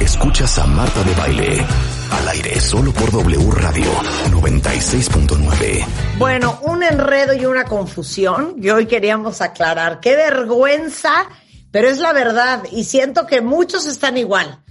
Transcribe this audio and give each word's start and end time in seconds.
Escuchas 0.00 0.58
a 0.58 0.66
Marta 0.66 1.04
de 1.04 1.14
Baile. 1.14 1.66
Al 2.10 2.28
aire 2.28 2.58
solo 2.58 2.90
por 2.90 3.12
W 3.12 3.50
Radio 3.50 3.84
96.9. 4.30 5.86
Bueno, 6.18 6.58
un 6.62 6.82
enredo 6.82 7.34
y 7.34 7.44
una 7.44 7.64
confusión 7.66 8.58
que 8.60 8.72
hoy 8.72 8.86
queríamos 8.86 9.42
aclarar. 9.42 10.00
Qué 10.00 10.16
vergüenza, 10.16 11.28
pero 11.70 11.88
es 11.88 11.98
la 11.98 12.14
verdad 12.14 12.62
y 12.72 12.84
siento 12.84 13.26
que 13.26 13.42
muchos 13.42 13.84
están 13.86 14.16
igual. 14.16 14.64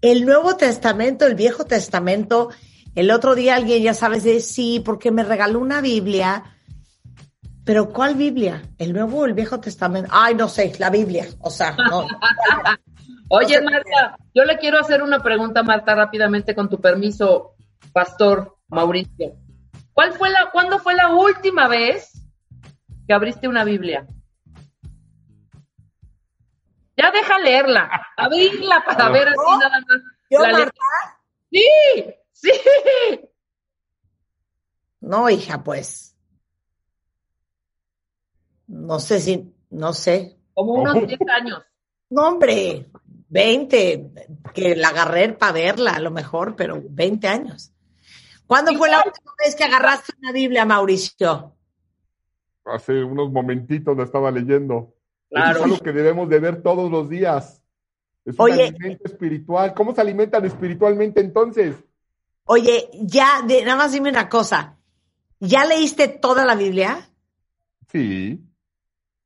El 0.00 0.24
Nuevo 0.24 0.56
Testamento, 0.56 1.26
el 1.26 1.34
Viejo 1.34 1.66
Testamento, 1.66 2.48
el 2.94 3.10
otro 3.10 3.34
día 3.34 3.56
alguien 3.56 3.82
ya 3.82 3.92
sabes 3.92 4.24
de 4.24 4.40
sí, 4.40 4.80
porque 4.82 5.10
me 5.10 5.24
regaló 5.24 5.58
una 5.58 5.82
Biblia. 5.82 6.42
Pero 7.64 7.90
¿cuál 7.90 8.14
Biblia? 8.14 8.62
¿El 8.78 8.94
Nuevo 8.94 9.18
o 9.20 9.24
el 9.26 9.34
Viejo 9.34 9.60
Testamento? 9.60 10.08
Ay, 10.10 10.34
no 10.34 10.48
sé, 10.48 10.72
la 10.78 10.88
Biblia. 10.88 11.28
O 11.40 11.50
sea, 11.50 11.76
no. 11.76 12.06
Oye, 13.34 13.62
Marta, 13.62 14.18
yo 14.34 14.44
le 14.44 14.58
quiero 14.58 14.78
hacer 14.78 15.02
una 15.02 15.22
pregunta, 15.22 15.62
Marta, 15.62 15.94
rápidamente, 15.94 16.54
con 16.54 16.68
tu 16.68 16.82
permiso, 16.82 17.54
Pastor 17.90 18.58
Mauricio. 18.68 19.38
¿Cuál 19.94 20.12
fue 20.12 20.28
la, 20.28 20.50
¿Cuándo 20.52 20.78
fue 20.78 20.94
la 20.94 21.08
última 21.08 21.66
vez 21.66 22.12
que 23.06 23.14
abriste 23.14 23.48
una 23.48 23.64
Biblia? 23.64 24.06
Ya 26.94 27.10
deja 27.10 27.38
leerla, 27.38 28.06
abrirla 28.18 28.84
para 28.84 29.08
ver 29.08 29.28
así 29.28 29.58
nada 29.58 29.80
más. 29.80 30.02
¿Yo, 30.28 30.38
la 30.40 30.52
Marta? 30.52 30.80
Sí, 31.50 31.66
sí. 32.32 32.50
No, 35.00 35.30
hija, 35.30 35.64
pues. 35.64 36.14
No 38.66 39.00
sé 39.00 39.20
si, 39.20 39.54
no 39.70 39.94
sé. 39.94 40.36
Como 40.52 40.74
unos 40.74 41.06
10 41.06 41.18
años. 41.30 41.62
No, 42.10 42.28
hombre, 42.28 42.90
20, 43.32 44.10
que 44.52 44.76
la 44.76 44.88
agarré 44.88 45.32
para 45.32 45.52
verla 45.52 45.92
a 45.92 46.00
lo 46.00 46.10
mejor, 46.10 46.54
pero 46.54 46.82
20 46.84 47.26
años. 47.28 47.72
¿Cuándo 48.46 48.74
fue 48.74 48.90
la 48.90 48.98
última 48.98 49.32
vez 49.42 49.56
que 49.56 49.64
agarraste 49.64 50.12
una 50.18 50.32
Biblia, 50.32 50.66
Mauricio? 50.66 51.56
Hace 52.66 53.02
unos 53.02 53.32
momentitos 53.32 53.96
la 53.96 54.04
estaba 54.04 54.30
leyendo. 54.30 54.94
Claro. 55.30 55.50
Eso 55.50 55.58
es 55.58 55.64
algo 55.64 55.78
que 55.78 55.92
debemos 55.92 56.28
de 56.28 56.40
ver 56.40 56.62
todos 56.62 56.90
los 56.90 57.08
días. 57.08 57.62
Es 58.26 58.38
un 58.38 58.44
Oye. 58.44 58.64
alimento 58.68 59.04
espiritual. 59.06 59.72
¿Cómo 59.72 59.94
se 59.94 60.02
alimentan 60.02 60.44
espiritualmente 60.44 61.22
entonces? 61.22 61.74
Oye, 62.44 62.90
ya, 63.00 63.40
de, 63.46 63.64
nada 63.64 63.76
más 63.76 63.92
dime 63.92 64.10
una 64.10 64.28
cosa. 64.28 64.76
¿Ya 65.40 65.64
leíste 65.64 66.08
toda 66.08 66.44
la 66.44 66.54
Biblia? 66.54 67.08
Sí. 67.90 68.44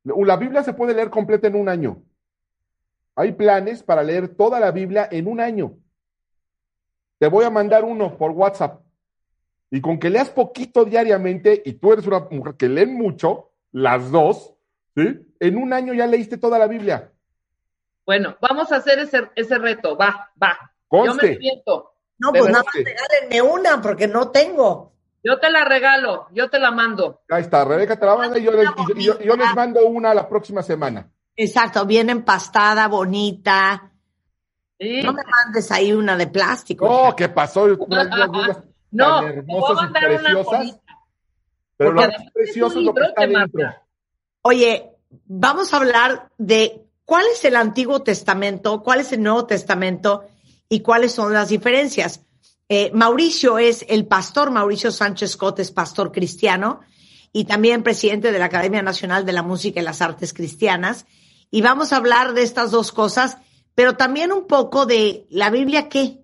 La 0.05 0.37
Biblia 0.37 0.63
se 0.63 0.73
puede 0.73 0.93
leer 0.93 1.09
completa 1.09 1.47
en 1.47 1.55
un 1.55 1.67
año. 1.67 2.01
Hay 3.19 3.31
planes 3.31 3.81
para 3.81 4.03
leer 4.03 4.35
toda 4.35 4.59
la 4.59 4.69
Biblia 4.71 5.09
en 5.11 5.27
un 5.27 5.39
año. 5.41 5.73
Te 7.17 7.27
voy 7.27 7.43
a 7.45 7.49
mandar 7.49 7.83
uno 7.83 8.15
por 8.15 8.29
WhatsApp. 8.29 8.81
Y 9.71 9.81
con 9.81 9.99
que 9.99 10.11
leas 10.11 10.29
poquito 10.29 10.85
diariamente, 10.85 11.63
y 11.65 11.73
tú 11.73 11.91
eres 11.93 12.05
una 12.05 12.19
mujer 12.29 12.53
que 12.55 12.69
lee 12.69 12.85
mucho, 12.85 13.49
las 13.71 14.11
dos, 14.11 14.53
¿sí? 14.95 15.27
En 15.39 15.57
un 15.57 15.73
año 15.73 15.95
ya 15.95 16.05
leíste 16.05 16.37
toda 16.37 16.59
la 16.59 16.67
Biblia. 16.67 17.11
Bueno, 18.05 18.37
vamos 18.39 18.71
a 18.71 18.75
hacer 18.77 18.99
ese, 18.99 19.29
ese 19.35 19.57
reto. 19.57 19.97
Va, 19.97 20.31
va. 20.41 20.57
Yo 20.91 21.01
me 21.01 21.07
Conste. 21.07 21.35
aviento. 21.35 21.93
No, 22.19 22.29
pues 22.31 22.45
nada 22.49 22.63
más 22.63 22.73
regálenme 22.73 23.41
una, 23.41 23.81
porque 23.81 24.07
no 24.07 24.29
tengo. 24.29 24.93
Yo 25.23 25.39
te 25.39 25.49
la 25.49 25.65
regalo, 25.65 26.27
yo 26.33 26.49
te 26.51 26.59
la 26.59 26.69
mando. 26.71 27.21
Ahí 27.29 27.41
está, 27.41 27.65
Rebeca 27.65 27.99
te 27.99 28.05
la 28.05 28.15
manda 28.15 28.37
y 28.37 28.43
yo 28.43 28.51
les, 28.51 28.69
y 28.95 29.03
yo- 29.03 29.17
y 29.19 29.25
yo 29.25 29.35
les 29.35 29.53
mando 29.55 29.85
una 29.87 30.13
la 30.13 30.29
próxima 30.29 30.61
semana. 30.63 31.11
Exacto, 31.37 31.85
bien 31.85 32.09
empastada, 32.09 32.87
bonita. 32.87 33.91
Sí. 34.79 35.01
No 35.03 35.13
me 35.13 35.23
mandes 35.23 35.71
ahí 35.71 35.93
una 35.93 36.17
de 36.17 36.27
plástico. 36.27 36.85
Oh, 36.87 37.05
hija. 37.07 37.15
¿qué 37.15 37.29
pasó? 37.29 37.67
No, 38.89 39.19
tan 39.19 39.25
te 39.25 39.31
voy 39.31 39.35
a 39.35 39.39
hermosas 39.39 39.71
y 39.71 39.83
mandar 39.83 40.03
una 40.05 40.19
preciosas. 40.19 40.45
bonita. 40.45 40.81
Pero 41.77 41.91
lo 41.91 42.01
más 42.01 42.31
precioso 42.33 42.79
es 42.79 42.85
lo 42.85 42.93
que 42.93 43.03
está 43.03 43.27
dentro. 43.27 43.75
Oye, 44.41 44.89
vamos 45.25 45.73
a 45.73 45.77
hablar 45.77 46.29
de 46.37 46.85
cuál 47.03 47.25
es 47.31 47.43
el 47.45 47.57
Antiguo 47.57 48.01
Testamento, 48.01 48.81
cuál 48.81 49.01
es 49.01 49.11
el 49.11 49.21
Nuevo 49.21 49.45
Testamento 49.45 50.25
y 50.69 50.79
cuáles 50.79 51.11
son 51.11 51.33
las 51.33 51.49
diferencias. 51.49 52.21
Eh, 52.69 52.91
Mauricio 52.93 53.59
es 53.59 53.85
el 53.89 54.07
pastor, 54.07 54.51
Mauricio 54.51 54.91
Sánchez 54.91 55.31
Scott 55.31 55.59
es 55.59 55.71
pastor 55.71 56.11
cristiano 56.11 56.79
y 57.31 57.45
también 57.45 57.83
presidente 57.83 58.31
de 58.31 58.39
la 58.39 58.45
Academia 58.45 58.81
Nacional 58.81 59.25
de 59.25 59.33
la 59.33 59.43
Música 59.43 59.79
y 59.79 59.83
las 59.83 60.01
Artes 60.01 60.33
Cristianas. 60.33 61.05
Y 61.49 61.61
vamos 61.61 61.93
a 61.93 61.97
hablar 61.97 62.33
de 62.33 62.43
estas 62.43 62.71
dos 62.71 62.91
cosas, 62.91 63.37
pero 63.75 63.95
también 63.95 64.31
un 64.31 64.47
poco 64.47 64.85
de 64.85 65.25
la 65.29 65.49
Biblia, 65.49 65.89
¿qué? 65.89 66.19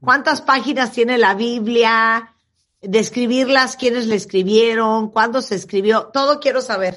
¿Cuántas 0.00 0.42
páginas 0.42 0.92
tiene 0.92 1.18
la 1.18 1.34
Biblia? 1.34 2.34
Describirlas, 2.80 3.76
quiénes 3.76 4.06
la 4.06 4.16
escribieron, 4.16 5.10
cuándo 5.10 5.40
se 5.40 5.54
escribió, 5.54 6.10
todo 6.12 6.40
quiero 6.40 6.60
saber. 6.60 6.96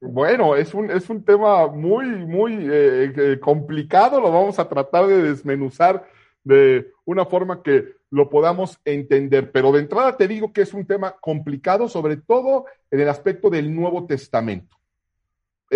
Bueno, 0.00 0.54
es 0.54 0.74
un, 0.74 0.90
es 0.90 1.08
un 1.08 1.24
tema 1.24 1.66
muy, 1.66 2.06
muy 2.06 2.52
eh, 2.70 3.12
eh, 3.16 3.40
complicado. 3.40 4.20
Lo 4.20 4.30
vamos 4.30 4.58
a 4.58 4.68
tratar 4.68 5.06
de 5.06 5.22
desmenuzar 5.22 6.06
de 6.44 6.92
una 7.06 7.24
forma 7.24 7.62
que 7.62 7.94
lo 8.10 8.28
podamos 8.28 8.78
entender. 8.84 9.50
Pero 9.50 9.72
de 9.72 9.80
entrada 9.80 10.16
te 10.16 10.28
digo 10.28 10.52
que 10.52 10.62
es 10.62 10.74
un 10.74 10.86
tema 10.86 11.16
complicado, 11.20 11.88
sobre 11.88 12.18
todo 12.18 12.66
en 12.90 13.00
el 13.00 13.08
aspecto 13.08 13.48
del 13.48 13.74
Nuevo 13.74 14.06
Testamento. 14.06 14.76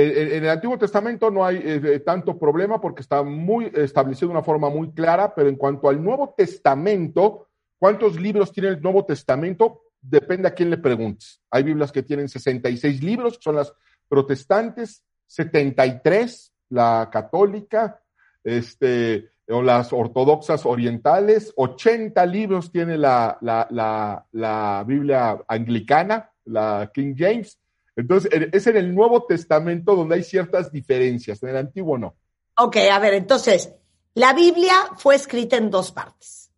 En, 0.01 0.45
el 0.45 0.49
Antiguo 0.49 0.79
Testamento 0.79 1.29
no 1.29 1.45
hay 1.45 1.57
eh, 1.57 1.81
eh, 1.83 1.99
tanto 2.01 2.39
problema 2.39 2.81
porque 2.81 3.03
está 3.03 3.25
muy 3.25 3.71
establecido 3.75 4.29
de 4.29 4.35
una 4.35 4.45
forma 4.45 4.71
muy 4.71 4.93
clara, 4.93 5.35
pero 5.35 5.49
en 5.49 5.57
cuanto 5.57 5.89
al 5.89 6.03
Nuevo 6.03 6.35
Testamento, 6.37 7.49
¿cuántos 7.79 8.21
libros 8.21 8.53
tiene 8.53 8.69
el 8.69 8.81
Nuevo 8.81 9.05
Testamento? 9.05 9.83
Depende 10.01 10.47
a 10.47 10.55
quién 10.55 10.71
le 10.71 10.79
preguntes. 10.79 11.41
Hay 11.51 11.65
Biblias 11.65 11.91
que 11.91 12.05
tienen 12.05 12.29
66 12.29 13.03
libros, 13.03 13.39
que 13.39 13.43
son 13.43 13.57
las 13.57 13.75
protestantes, 14.09 15.03
73, 15.27 16.53
la 16.71 17.09
católica, 17.11 18.01
este, 18.45 19.31
o 19.49 19.63
las 19.63 19.93
ortodoxas 19.93 20.65
orientales, 20.65 21.53
80 21.57 22.25
libros 22.27 22.71
tiene 22.71 22.97
la, 22.97 23.37
la, 23.41 23.67
la, 23.71 24.25
la 24.31 24.85
Biblia 24.87 25.43
anglicana, 25.49 26.31
la 26.45 26.89
King 26.95 27.15
James. 27.17 27.59
Entonces, 27.99 28.33
en- 28.33 28.51
es 28.53 28.65
en 28.69 28.77
el 28.77 28.95
Nuevo 28.95 29.25
Testamento 29.25 29.97
donde 29.97 30.15
hay 30.15 30.23
ciertas 30.23 30.71
diferencias, 30.71 31.43
en 31.43 31.49
el 31.49 31.57
Antiguo 31.57 31.99
no. 31.99 32.15
Ok, 32.57 32.77
a 32.91 32.99
ver, 33.01 33.15
entonces, 33.15 33.75
la 34.15 34.33
Biblia 34.35 34.73
fue 34.97 35.17
escrita 35.17 35.57
en 35.57 35.69
dos 35.69 35.91
partes. 35.91 36.53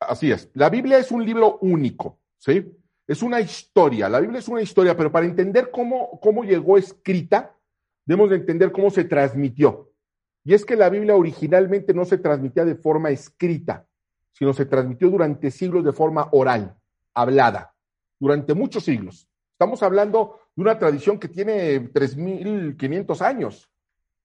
Así 0.00 0.32
es. 0.32 0.48
La 0.54 0.70
Biblia 0.70 0.96
es 0.98 1.10
un 1.10 1.24
libro 1.26 1.58
único, 1.60 2.20
¿sí? 2.38 2.74
Es 3.06 3.22
una 3.22 3.40
historia. 3.42 4.08
La 4.08 4.20
Biblia 4.20 4.38
es 4.38 4.48
una 4.48 4.62
historia, 4.62 4.96
pero 4.96 5.12
para 5.12 5.26
entender 5.26 5.70
cómo, 5.70 6.18
cómo 6.22 6.42
llegó 6.42 6.78
escrita, 6.78 7.54
debemos 8.06 8.30
de 8.30 8.36
entender 8.36 8.72
cómo 8.72 8.90
se 8.90 9.04
transmitió. 9.04 9.92
Y 10.42 10.54
es 10.54 10.64
que 10.64 10.76
la 10.76 10.88
Biblia 10.88 11.16
originalmente 11.16 11.92
no 11.92 12.06
se 12.06 12.16
transmitía 12.16 12.64
de 12.64 12.76
forma 12.76 13.10
escrita, 13.10 13.86
sino 14.32 14.54
se 14.54 14.64
transmitió 14.64 15.10
durante 15.10 15.50
siglos 15.50 15.84
de 15.84 15.92
forma 15.92 16.28
oral, 16.32 16.78
hablada, 17.12 17.74
durante 18.18 18.54
muchos 18.54 18.84
siglos. 18.84 19.27
Estamos 19.58 19.82
hablando 19.82 20.38
de 20.54 20.62
una 20.62 20.78
tradición 20.78 21.18
que 21.18 21.26
tiene 21.26 21.92
3.500 21.92 23.20
años, 23.22 23.68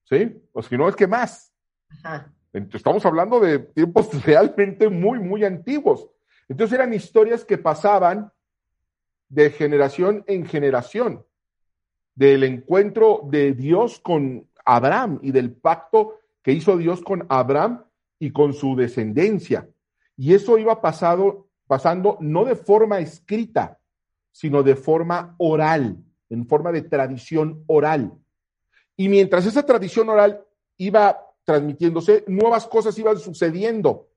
¿sí? 0.04 0.40
O 0.52 0.62
si 0.62 0.78
no 0.78 0.88
es 0.88 0.96
que 0.96 1.08
más. 1.08 1.52
Ajá. 1.90 2.32
Estamos 2.54 3.04
hablando 3.04 3.40
de 3.40 3.58
tiempos 3.58 4.10
realmente 4.28 4.90
muy, 4.90 5.18
muy 5.18 5.44
antiguos. 5.44 6.08
Entonces 6.48 6.76
eran 6.76 6.94
historias 6.94 7.44
que 7.46 7.58
pasaban 7.58 8.32
de 9.28 9.50
generación 9.50 10.24
en 10.28 10.46
generación, 10.46 11.26
del 12.14 12.44
encuentro 12.44 13.22
de 13.24 13.54
Dios 13.54 14.00
con 14.02 14.48
Abraham 14.64 15.18
y 15.24 15.32
del 15.32 15.52
pacto 15.52 16.20
que 16.44 16.52
hizo 16.52 16.78
Dios 16.78 17.02
con 17.02 17.26
Abraham 17.30 17.84
y 18.20 18.30
con 18.30 18.54
su 18.54 18.76
descendencia. 18.76 19.68
Y 20.16 20.36
eso 20.36 20.60
iba 20.60 20.80
pasado, 20.80 21.48
pasando 21.66 22.20
no 22.22 22.46
de 22.46 22.56
forma 22.56 23.00
escrita, 23.00 23.80
sino 24.34 24.64
de 24.64 24.76
forma 24.76 25.36
oral, 25.38 25.98
en 26.30 26.46
forma 26.46 26.74
de 26.74 26.82
tradición 26.82 27.64
oral. 27.68 28.12
Y 28.98 29.08
mientras 29.08 29.46
esa 29.46 29.66
tradición 29.66 30.10
oral 30.10 30.44
iba 30.78 31.18
transmitiéndose, 31.46 32.26
nuevas 32.28 32.66
cosas 32.68 32.98
iban 32.98 33.18
sucediendo. 33.20 34.10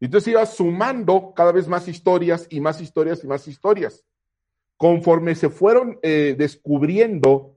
Entonces 0.00 0.32
iba 0.32 0.44
sumando 0.46 1.32
cada 1.34 1.50
vez 1.50 1.66
más 1.66 1.88
historias 1.88 2.46
y 2.50 2.60
más 2.60 2.80
historias 2.80 3.24
y 3.24 3.26
más 3.26 3.48
historias. 3.48 4.04
Conforme 4.76 5.34
se 5.34 5.48
fueron 5.48 5.98
eh, 6.02 6.34
descubriendo 6.36 7.56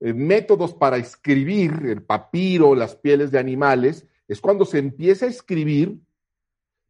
eh, 0.00 0.14
métodos 0.14 0.72
para 0.74 0.96
escribir, 0.96 1.72
el 1.84 2.02
papiro, 2.02 2.74
las 2.74 2.96
pieles 2.96 3.30
de 3.30 3.38
animales, 3.38 4.06
es 4.28 4.40
cuando 4.40 4.64
se 4.64 4.78
empieza 4.78 5.26
a 5.26 5.28
escribir, 5.28 5.98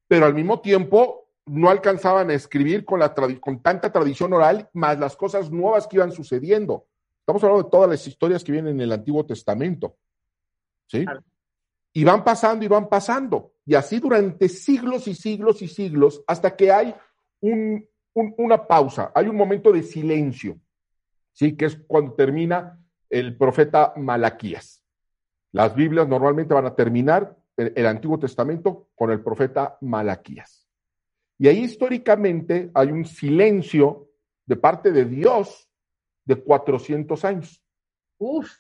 pero 0.07 0.27
al 0.27 0.35
mismo 0.35 0.61
tiempo 0.61 1.22
no 1.47 1.71
alcanzaban 1.71 2.31
a 2.31 2.35
escribir 2.35 2.85
con, 2.85 3.01
la 3.01 3.15
con 3.15 3.63
tanta 3.63 3.93
tradición 3.93 4.33
oral, 4.33 4.69
más 4.73 4.99
las 4.99 5.17
cosas 5.17 5.51
nuevas 5.51 5.87
que 5.87 5.97
iban 5.97 6.13
sucediendo. 6.13 6.87
Estamos 7.21 7.43
hablando 7.43 7.65
de 7.65 7.71
todas 7.71 7.91
las 7.91 8.07
historias 8.07 8.43
que 8.43 8.53
vienen 8.53 8.75
en 8.75 8.81
el 8.81 8.93
Antiguo 8.93 9.25
Testamento. 9.25 9.97
¿sí? 10.87 11.05
Y 11.93 12.05
van 12.05 12.25
pasando 12.25 12.65
y 12.65 12.69
van 12.69 12.89
pasando. 12.89 13.53
Y 13.65 13.75
así 13.75 13.99
durante 13.99 14.49
siglos 14.49 15.07
y 15.09 15.15
siglos 15.15 15.63
y 15.63 15.69
siglos, 15.69 16.23
hasta 16.27 16.57
que 16.57 16.73
hay 16.73 16.95
un, 17.41 17.87
una 18.15 18.67
pausa, 18.67 19.13
hay 19.15 19.29
un 19.29 19.37
momento 19.37 19.73
de 19.73 19.83
silencio, 19.83 20.59
¿sí? 21.33 21.57
Que 21.57 21.67
es 21.67 21.79
cuando 21.87 22.15
termina 22.15 22.79
el 23.09 23.37
profeta 23.37 23.93
Malaquías. 23.97 24.83
Las 25.53 25.75
Biblias 25.75 26.09
normalmente 26.09 26.55
van 26.55 26.67
a 26.67 26.75
terminar 26.75 27.37
el, 27.57 27.87
Antiguo 27.87 28.19
Testamento 28.19 28.89
con 28.95 29.11
el 29.11 29.23
profeta 29.23 29.77
Malaquías. 29.83 30.62
Y 31.39 31.49
ahí 31.49 31.65
históricamente 31.65 32.71
hay 32.75 32.89
un 32.89 33.05
silencio 33.05 34.09
de 34.47 34.57
parte 34.57 34.93
de 34.93 35.05
Dios 35.05 35.69
de 36.25 36.37
400 36.37 37.25
años. 37.25 37.63
Uf. 38.19 38.51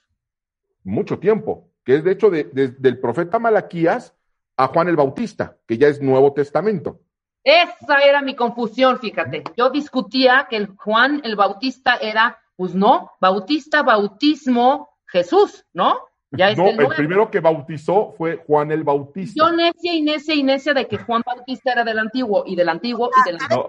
Mucho 0.84 1.18
tiempo, 1.18 1.70
que 1.84 1.96
es 1.96 2.04
de 2.04 2.12
hecho 2.12 2.30
del 2.30 2.98
profeta 3.00 3.38
Malaquías 3.38 4.14
a 4.56 4.66
Juan 4.68 4.88
el 4.88 4.96
Bautista, 4.96 5.56
que 5.66 5.78
ya 5.78 5.88
es 5.88 6.00
Nuevo 6.00 6.32
Testamento. 6.32 7.00
Esa 7.44 7.98
era 8.04 8.22
mi 8.22 8.36
confusión, 8.36 8.98
fíjate. 8.98 9.42
Yo 9.56 9.70
discutía 9.70 10.46
que 10.48 10.56
el 10.56 10.68
Juan 10.76 11.20
el 11.24 11.36
Bautista 11.36 11.96
era, 11.96 12.38
pues 12.56 12.74
no, 12.74 13.12
Bautista, 13.20 13.82
bautismo, 13.82 14.96
Jesús, 15.06 15.66
¿no? 15.72 15.98
Ya 16.32 16.54
no, 16.54 16.68
el, 16.68 16.88
primero 16.88 17.30
que 17.30 17.40
bautizó 17.40 18.14
fue 18.16 18.42
Juan 18.46 18.72
el 18.72 18.84
Bautista. 18.84 19.34
Yo 19.36 19.52
necia 19.52 19.92
y 19.92 20.00
necia 20.00 20.34
y 20.34 20.42
necia 20.42 20.72
de 20.72 20.88
que 20.88 20.96
Juan 20.96 21.22
Bautista 21.24 21.72
era 21.72 21.84
del 21.84 21.98
antiguo 21.98 22.44
y 22.46 22.56
del 22.56 22.70
antiguo 22.70 23.10
y 23.20 23.30
del 23.30 23.38
antiguo. 23.40 23.68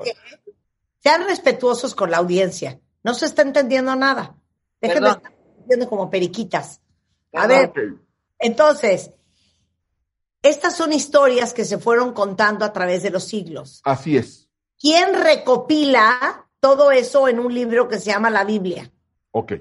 Sean 1.00 1.26
respetuosos 1.28 1.94
con 1.94 2.10
la 2.10 2.18
audiencia. 2.18 2.80
No 3.04 3.14
se 3.14 3.26
está 3.26 3.42
entendiendo 3.42 3.94
nada. 3.96 4.38
Déjenme 4.80 5.10
estar 5.10 5.34
entendiendo 5.34 5.90
como 5.90 6.10
periquitas. 6.10 6.82
A 7.34 7.48
ver, 7.48 7.74
entonces, 8.40 9.12
estas 10.42 10.76
son 10.76 10.94
historias 10.94 11.54
que 11.54 11.66
se 11.66 11.78
fueron 11.78 12.14
contando 12.14 12.64
a 12.64 12.72
través 12.72 13.04
de 13.04 13.10
los 13.10 13.26
siglos. 13.26 13.82
Así 13.84 14.16
es. 14.16 14.50
¿Quién 14.80 15.22
recopila 15.22 16.50
todo 16.60 16.92
eso 16.92 17.28
en 17.28 17.40
un 17.40 17.54
libro 17.54 17.90
que 17.90 18.00
se 18.00 18.12
llama 18.12 18.30
la 18.30 18.46
Biblia? 18.46 18.92
Ok. 19.32 19.54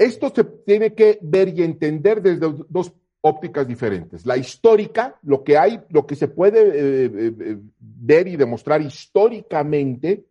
Esto 0.00 0.32
se 0.34 0.44
tiene 0.44 0.94
que 0.94 1.18
ver 1.20 1.50
y 1.50 1.62
entender 1.62 2.22
desde 2.22 2.64
dos 2.70 2.90
ópticas 3.20 3.68
diferentes. 3.68 4.24
La 4.24 4.38
histórica, 4.38 5.18
lo 5.20 5.44
que 5.44 5.58
hay, 5.58 5.78
lo 5.90 6.06
que 6.06 6.16
se 6.16 6.26
puede 6.26 6.62
eh, 6.62 7.04
eh, 7.04 7.34
eh, 7.38 7.58
ver 7.78 8.26
y 8.26 8.36
demostrar 8.36 8.80
históricamente, 8.80 10.24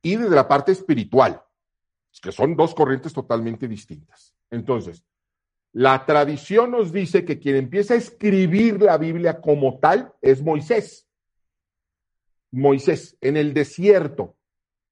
y 0.00 0.16
desde 0.16 0.34
la 0.34 0.48
parte 0.48 0.72
espiritual, 0.72 1.42
que 2.22 2.32
son 2.32 2.56
dos 2.56 2.74
corrientes 2.74 3.12
totalmente 3.12 3.68
distintas. 3.68 4.34
Entonces, 4.50 5.04
la 5.72 6.06
tradición 6.06 6.70
nos 6.70 6.90
dice 6.90 7.26
que 7.26 7.38
quien 7.38 7.56
empieza 7.56 7.92
a 7.92 7.98
escribir 7.98 8.80
la 8.80 8.96
Biblia 8.96 9.38
como 9.38 9.80
tal 9.80 10.14
es 10.22 10.40
Moisés. 10.40 11.06
Moisés, 12.50 13.18
en 13.20 13.36
el 13.36 13.52
desierto, 13.52 14.34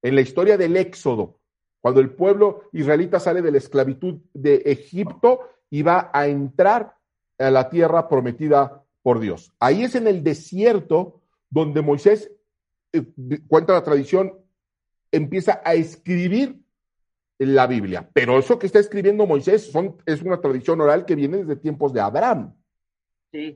en 0.03 0.13
la 0.13 0.21
historia 0.21 0.55
del 0.55 0.77
Éxodo, 0.77 1.39
cuando 1.83 1.99
el 1.99 2.11
pueblo 2.11 2.69
israelita 2.71 3.19
sale 3.19 3.41
de 3.41 3.51
la 3.51 3.57
esclavitud 3.57 4.21
de 4.33 4.55
Egipto 4.67 5.41
y 5.69 5.81
va 5.81 6.09
a 6.13 6.27
entrar 6.27 6.95
a 7.37 7.51
la 7.51 7.69
tierra 7.69 8.07
prometida 8.07 8.81
por 9.01 9.19
Dios. 9.19 9.51
Ahí 9.59 9.83
es 9.83 9.93
en 9.95 10.07
el 10.07 10.23
desierto 10.23 11.19
donde 11.49 11.81
Moisés, 11.81 12.31
eh, 12.93 13.03
cuenta 13.49 13.73
la 13.73 13.83
tradición, 13.83 14.33
empieza 15.11 15.61
a 15.65 15.73
escribir 15.73 16.57
la 17.37 17.67
Biblia. 17.67 18.09
Pero 18.13 18.39
eso 18.39 18.57
que 18.57 18.67
está 18.67 18.79
escribiendo 18.79 19.27
Moisés 19.27 19.69
son, 19.69 19.97
es 20.05 20.21
una 20.21 20.39
tradición 20.39 20.79
oral 20.79 21.03
que 21.03 21.15
viene 21.15 21.39
desde 21.39 21.57
tiempos 21.57 21.91
de 21.91 21.99
Abraham. 21.99 22.55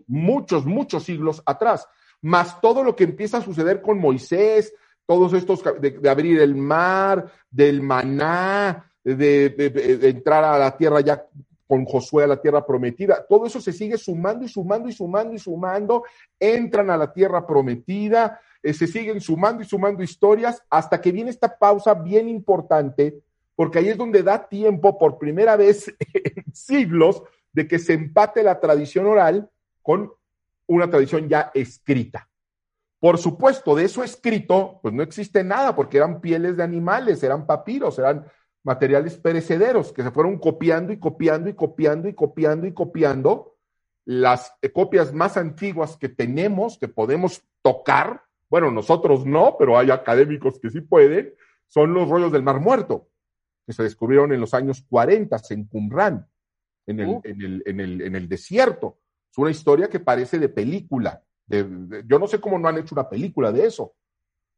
Muchos, 0.06 0.66
muchos 0.66 1.06
siglos 1.06 1.42
atrás. 1.46 1.88
Más 2.22 2.60
todo 2.60 2.84
lo 2.84 2.94
que 2.94 3.06
empieza 3.06 3.38
a 3.38 3.42
suceder 3.42 3.82
con 3.82 4.00
Moisés, 4.00 4.74
todos 5.08 5.34
estos 5.34 5.64
de, 5.80 6.08
abrir 6.08 6.40
el 6.42 6.56
mar, 6.56 7.32
del 7.50 7.82
maná, 7.82 8.92
de, 9.04 10.00
entrar 10.04 10.44
a 10.44 10.60
la 10.60 10.78
tierra 10.78 11.00
ya 11.02 11.26
con 11.66 11.86
Josué 11.86 12.26
a 12.26 12.28
la 12.28 12.42
tierra 12.42 12.66
prometida, 12.66 13.26
todo 13.28 13.46
eso 13.46 13.60
se 13.60 13.74
sigue 13.74 13.98
sumando 13.98 14.46
y 14.46 14.48
sumando 14.48 14.88
y 14.88 14.94
sumando 14.94 15.34
y 15.34 15.40
sumando, 15.40 16.04
entran 16.40 16.90
a 16.90 16.98
la 16.98 17.12
tierra 17.12 17.46
prometida, 17.46 18.40
eh, 18.64 18.74
se 18.74 18.88
siguen 18.88 19.20
sumando 19.20 19.64
y 19.64 19.66
sumando 19.66 20.04
historias 20.04 20.62
hasta 20.70 21.02
que 21.02 21.12
viene 21.12 21.30
esta 21.30 21.58
pausa 21.58 21.94
bien 21.94 22.30
importante, 22.30 23.22
porque 23.56 23.80
ahí 23.80 23.90
es 23.90 23.98
donde 23.98 24.24
da 24.24 24.48
tiempo 24.48 24.98
por 24.98 25.18
primera 25.18 25.56
vez 25.58 25.94
en 26.14 26.54
siglos 26.54 27.24
de 27.52 27.68
que 27.68 27.80
se 27.80 27.94
empate 27.94 28.44
la 28.44 28.60
tradición 28.60 29.06
oral 29.06 29.50
con 29.82 30.12
una 30.68 30.90
tradición 30.90 31.28
ya 31.28 31.52
escrita. 31.54 32.27
Por 33.00 33.20
supuesto, 33.20 33.76
de 33.76 33.86
eso 33.86 34.04
escrito, 34.04 34.80
pues 34.82 34.94
no 34.94 35.04
existe 35.04 35.44
nada, 35.44 35.76
porque 35.76 35.98
eran 35.98 36.20
pieles 36.20 36.58
de 36.58 36.64
animales, 36.64 37.22
eran 37.22 37.46
papiros, 37.46 38.00
eran 38.00 38.26
materiales 38.64 39.18
perecederos 39.18 39.94
que 39.94 40.04
se 40.04 40.12
fueron 40.12 40.40
copiando 40.40 40.92
y 40.92 41.00
copiando 41.00 41.50
y 41.50 41.54
copiando 41.54 42.10
y 42.10 42.14
copiando 42.14 42.66
y 42.66 42.74
copiando. 42.74 43.56
Las 44.04 44.54
copias 44.74 45.14
más 45.14 45.38
antiguas 45.38 45.98
que 45.98 46.10
tenemos, 46.10 46.78
que 46.80 46.88
podemos 46.88 47.44
tocar, 47.62 48.24
bueno, 48.50 48.72
nosotros 48.72 49.26
no, 49.26 49.58
pero 49.60 49.78
hay 49.78 49.92
académicos 49.92 50.60
que 50.60 50.70
sí 50.70 50.82
pueden, 50.82 51.34
son 51.68 51.94
los 51.94 52.10
rollos 52.10 52.32
del 52.32 52.44
Mar 52.44 52.60
Muerto, 52.60 53.10
que 53.66 53.74
se 53.74 53.84
descubrieron 53.84 54.34
en 54.34 54.40
los 54.40 54.54
años 54.54 54.84
40 54.90 55.38
en 55.50 55.66
Qumran, 55.66 56.28
en 56.88 57.00
el, 57.02 57.20
en 57.24 57.42
el, 57.42 57.64
en 57.66 57.80
el, 57.80 58.02
en 58.02 58.16
el 58.16 58.30
desierto. 58.30 58.98
Es 59.30 59.38
una 59.38 59.52
historia 59.52 59.90
que 59.90 60.00
parece 60.00 60.40
de 60.40 60.50
película 60.50 61.22
yo 61.50 62.20
no 62.20 62.28
sé 62.28 62.40
cómo 62.40 62.60
no 62.60 62.68
han 62.68 62.78
hecho 62.78 62.96
una 62.96 63.10
película 63.10 63.52
de 63.52 63.66
eso, 63.66 63.94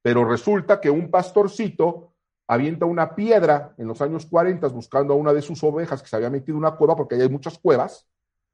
pero 0.01 0.25
resulta 0.25 0.79
que 0.81 0.89
un 0.89 1.11
pastorcito 1.11 2.13
avienta 2.47 2.85
una 2.85 3.15
piedra 3.15 3.75
en 3.77 3.87
los 3.87 4.01
años 4.01 4.25
40 4.25 4.67
buscando 4.69 5.13
a 5.13 5.17
una 5.17 5.33
de 5.33 5.41
sus 5.41 5.63
ovejas 5.63 6.01
que 6.01 6.09
se 6.09 6.15
había 6.15 6.31
metido 6.31 6.57
en 6.57 6.63
una 6.63 6.75
cueva, 6.75 6.95
porque 6.95 7.15
hay 7.15 7.29
muchas 7.29 7.59
cuevas, 7.59 8.07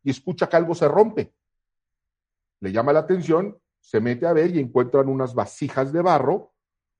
y 0.03 0.09
escucha 0.09 0.47
que 0.47 0.57
algo 0.57 0.75
se 0.75 0.87
rompe. 0.87 1.33
Le 2.59 2.71
llama 2.71 2.91
la 2.91 2.99
atención, 2.99 3.57
se 3.79 4.01
mete 4.01 4.25
a 4.25 4.33
ver 4.33 4.53
y 4.55 4.59
encuentran 4.59 5.07
unas 5.07 5.33
vasijas 5.33 5.93
de 5.93 6.01
barro 6.01 6.53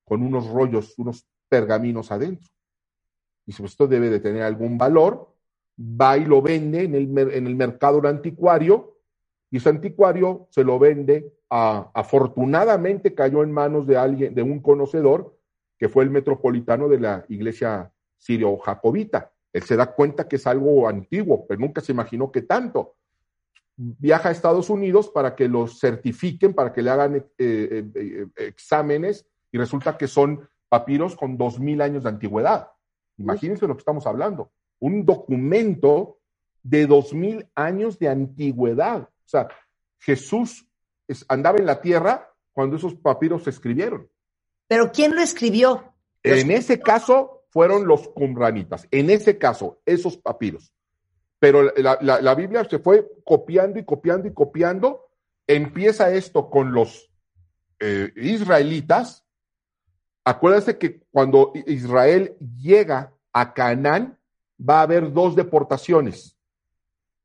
con 0.05 0.21
unos 0.21 0.47
rollos, 0.47 0.93
unos 0.97 1.27
pergaminos 1.49 2.11
adentro. 2.11 2.49
Y 3.45 3.53
pues 3.53 3.71
esto 3.71 3.87
debe 3.87 4.09
de 4.09 4.19
tener 4.19 4.43
algún 4.43 4.77
valor, 4.77 5.33
va 5.77 6.17
y 6.17 6.25
lo 6.25 6.41
vende 6.41 6.83
en 6.83 6.95
el, 6.95 7.17
en 7.17 7.47
el 7.47 7.55
mercado 7.55 8.07
anticuario 8.07 8.94
y 9.55 9.57
ese 9.57 9.69
anticuario 9.69 10.47
se 10.49 10.65
lo 10.65 10.77
vende 10.77 11.31
a, 11.49 11.89
afortunadamente 11.93 13.15
cayó 13.15 13.41
en 13.41 13.53
manos 13.53 13.87
de 13.87 13.95
alguien, 13.95 14.35
de 14.35 14.41
un 14.41 14.59
conocedor, 14.59 15.39
que 15.77 15.87
fue 15.87 16.03
el 16.03 16.09
metropolitano 16.09 16.89
de 16.89 16.99
la 16.99 17.25
iglesia 17.29 17.89
sirio-jacobita. 18.17 19.31
Él 19.53 19.63
se 19.63 19.77
da 19.77 19.93
cuenta 19.93 20.27
que 20.27 20.35
es 20.35 20.45
algo 20.45 20.89
antiguo, 20.89 21.45
pero 21.47 21.61
nunca 21.61 21.79
se 21.79 21.93
imaginó 21.93 22.33
que 22.33 22.41
tanto. 22.41 22.95
Viaja 23.77 24.27
a 24.27 24.33
Estados 24.33 24.69
Unidos 24.69 25.07
para 25.07 25.37
que 25.37 25.47
lo 25.47 25.69
certifiquen, 25.69 26.53
para 26.53 26.73
que 26.73 26.81
le 26.81 26.89
hagan 26.89 27.15
eh, 27.15 27.23
eh, 27.37 27.85
eh, 27.95 28.27
exámenes, 28.35 29.25
y 29.53 29.57
resulta 29.57 29.97
que 29.97 30.07
son 30.07 30.49
papiros 30.67 31.15
con 31.15 31.37
dos 31.37 31.61
mil 31.61 31.79
años 31.79 32.03
de 32.03 32.09
antigüedad. 32.09 32.71
Imagínense 33.17 33.65
lo 33.67 33.75
que 33.75 33.83
estamos 33.83 34.05
hablando. 34.05 34.51
Un 34.79 35.05
documento 35.05 36.17
de 36.61 36.87
dos 36.87 37.13
mil 37.13 37.47
años 37.55 37.97
de 37.99 38.09
antigüedad. 38.09 39.07
O 39.25 39.27
sea, 39.27 39.47
Jesús 39.99 40.67
andaba 41.27 41.57
en 41.57 41.65
la 41.65 41.81
tierra 41.81 42.31
cuando 42.51 42.77
esos 42.77 42.95
papiros 42.95 43.43
se 43.43 43.49
escribieron. 43.49 44.09
Pero 44.67 44.91
¿quién 44.91 45.15
lo 45.15 45.21
escribió? 45.21 45.93
En 46.23 46.51
ese 46.51 46.79
caso 46.79 47.43
fueron 47.49 47.87
los 47.87 48.07
cumranitas, 48.09 48.87
en 48.91 49.09
ese 49.09 49.37
caso, 49.37 49.79
esos 49.85 50.17
papiros. 50.17 50.73
Pero 51.39 51.63
la, 51.63 52.35
Biblia 52.35 52.65
se 52.65 52.79
fue 52.79 53.07
copiando 53.23 53.77
y 53.77 53.85
copiando 53.85 54.27
y 54.27 54.33
copiando. 54.33 55.07
Empieza 55.45 56.11
esto 56.11 56.49
con 56.49 56.73
los 56.73 57.11
eh, 57.79 58.11
israelitas. 58.15 59.25
Acuérdense 60.23 60.77
que 60.77 61.01
cuando 61.11 61.51
Israel 61.67 62.35
llega 62.57 63.13
a 63.31 63.53
Canaán, 63.53 64.17
va 64.57 64.79
a 64.79 64.83
haber 64.83 65.13
dos 65.13 65.35
deportaciones. 65.35 66.35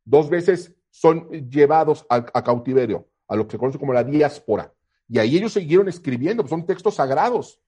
Dos 0.04 0.28
veces 0.28 0.74
son 0.90 1.30
llevados 1.50 2.04
a, 2.08 2.22
cautiverio, 2.42 3.08
a 3.28 3.36
lo 3.36 3.46
que 3.46 3.52
se 3.52 3.58
conoce 3.58 3.78
como 3.78 3.92
la 3.92 4.04
diáspora. 4.04 4.72
Y 5.08 5.18
ahí 5.18 5.36
ellos 5.36 5.52
siguieron 5.52 5.88
escribiendo, 5.88 6.46
son 6.46 6.66
textos 6.66 6.96
sagrados, 6.96 7.60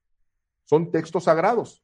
son 0.64 0.90
textos 0.90 1.24
sagrados. 1.24 1.82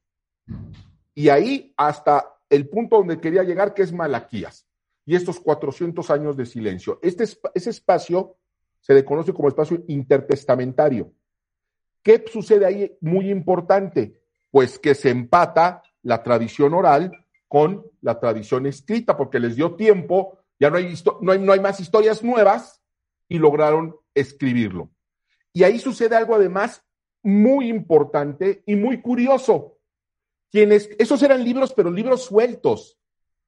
Y 1.15 1.29
ahí 1.29 1.73
hasta 1.77 2.35
el 2.51 2.69
punto 2.69 2.97
donde 2.97 3.21
quería 3.21 3.43
llegar, 3.43 3.75
que 3.75 3.83
es 3.83 3.93
Malaquías, 3.93 4.67
y 5.05 5.15
estos 5.15 5.41
400 5.41 6.11
años 6.11 6.37
de 6.37 6.47
silencio. 6.47 6.99
Este, 7.03 7.25
ese 7.55 7.71
espacio 7.71 8.37
se 8.81 8.95
le 8.95 9.05
conoce 9.05 9.33
como 9.33 9.49
espacio 9.49 9.83
intertestamentario. 9.89 11.13
¿Qué 12.03 12.25
sucede 12.31 12.65
ahí 12.65 12.97
muy 13.01 13.31
importante? 13.31 14.21
Pues 14.51 14.79
que 14.79 14.95
se 14.95 15.11
empata 15.11 15.83
la 16.03 16.23
tradición 16.23 16.75
oral 16.75 17.13
con 17.49 17.85
la 18.03 18.21
tradición 18.21 18.67
escrita, 18.67 19.17
porque 19.17 19.41
les 19.41 19.57
dio 19.57 19.75
tiempo 19.75 20.38
ya 20.59 20.71
no 20.71 20.77
hay, 20.77 20.95
no 21.21 21.33
hay, 21.33 21.39
no 21.39 21.53
hay 21.53 21.61
más 21.61 21.81
historias 21.81 22.23
nuevas 22.23 22.83
y 23.29 23.39
lograron 23.39 23.97
escribirlo. 24.15 24.91
Y 25.53 25.65
ahí 25.65 25.79
sucede 25.79 26.17
algo 26.17 26.35
además 26.35 26.85
muy 27.23 27.69
importante 27.69 28.63
y 28.67 28.77
muy 28.77 29.01
curioso. 29.01 29.79
Quienes, 30.51 30.91
esos 30.99 31.23
eran 31.23 31.45
libros, 31.45 31.73
pero 31.75 31.91
libros 31.91 32.25
sueltos. 32.25 32.99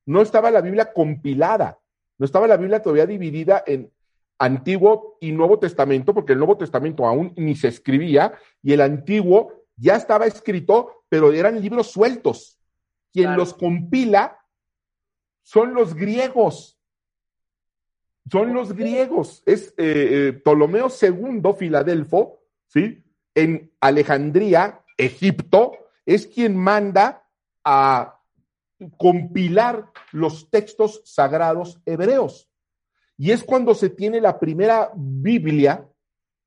No 0.07 0.23
estaba 0.23 0.51
la 0.51 0.61
Biblia 0.61 0.93
compilada. 0.93 1.81
No 2.19 2.27
estaba 2.27 2.47
la 2.47 2.57
Biblia 2.57 2.83
todavía 2.83 3.07
dividida 3.07 3.63
en 3.67 3.93
Antiguo 4.39 5.19
y 5.21 5.33
Nuevo 5.33 5.59
Testamento, 5.59 6.15
porque 6.15 6.33
el 6.33 6.39
Nuevo 6.39 6.57
Testamento 6.57 7.07
aún 7.07 7.33
ni 7.37 7.55
se 7.55 7.69
escribía 7.69 8.35
y 8.63 8.73
el 8.73 8.81
Antiguo 8.81 9.53
ya 9.77 9.97
estaba 9.97 10.27
escrito, 10.27 11.05
pero 11.09 11.33
eran 11.33 11.61
libros 11.61 11.91
sueltos. 11.91 12.59
Quien 13.13 13.37
los 13.37 13.55
compila 13.55 14.39
son 15.43 15.75
los 15.75 15.95
griegos. 15.95 16.80
Son 18.31 18.53
los 18.53 18.75
griegos. 18.75 19.43
Es 19.47 19.69
eh, 19.77 20.29
eh, 20.29 20.33
Ptolomeo 20.33 20.89
II, 20.89 21.43
Filadelfo, 21.57 22.41
¿sí? 22.67 23.05
En 23.35 23.73
Alejandría, 23.81 24.85
Egipto, 24.97 25.73
es 26.05 26.27
quien 26.27 26.57
manda 26.57 27.27
a 27.65 28.21
compilar 28.97 29.91
los 30.13 30.51
textos 30.51 31.03
sagrados 31.05 31.81
hebreos. 31.87 32.49
Y 33.17 33.33
es 33.33 33.45
cuando 33.45 33.75
se 33.75 33.91
tiene 33.91 34.21
la 34.21 34.39
primera 34.39 34.91
Biblia 34.95 35.87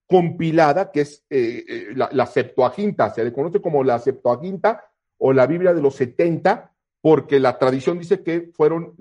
compilada, 0.08 0.92
que 0.92 1.02
es 1.02 1.26
eh, 1.30 1.94
la, 1.96 2.10
la, 2.12 2.26
Septuaginta, 2.26 3.10
se 3.12 3.24
le 3.24 3.32
conoce 3.32 3.62
como 3.62 3.84
la 3.84 4.00
Septuaginta 4.00 4.84
o 5.18 5.32
la 5.32 5.48
Biblia 5.48 5.74
de 5.74 5.82
los 5.82 5.96
70, 5.96 6.74
porque 7.02 7.40
la 7.40 7.58
tradición 7.58 8.00
dice 8.00 8.24
que 8.24 8.52
fueron 8.54 8.96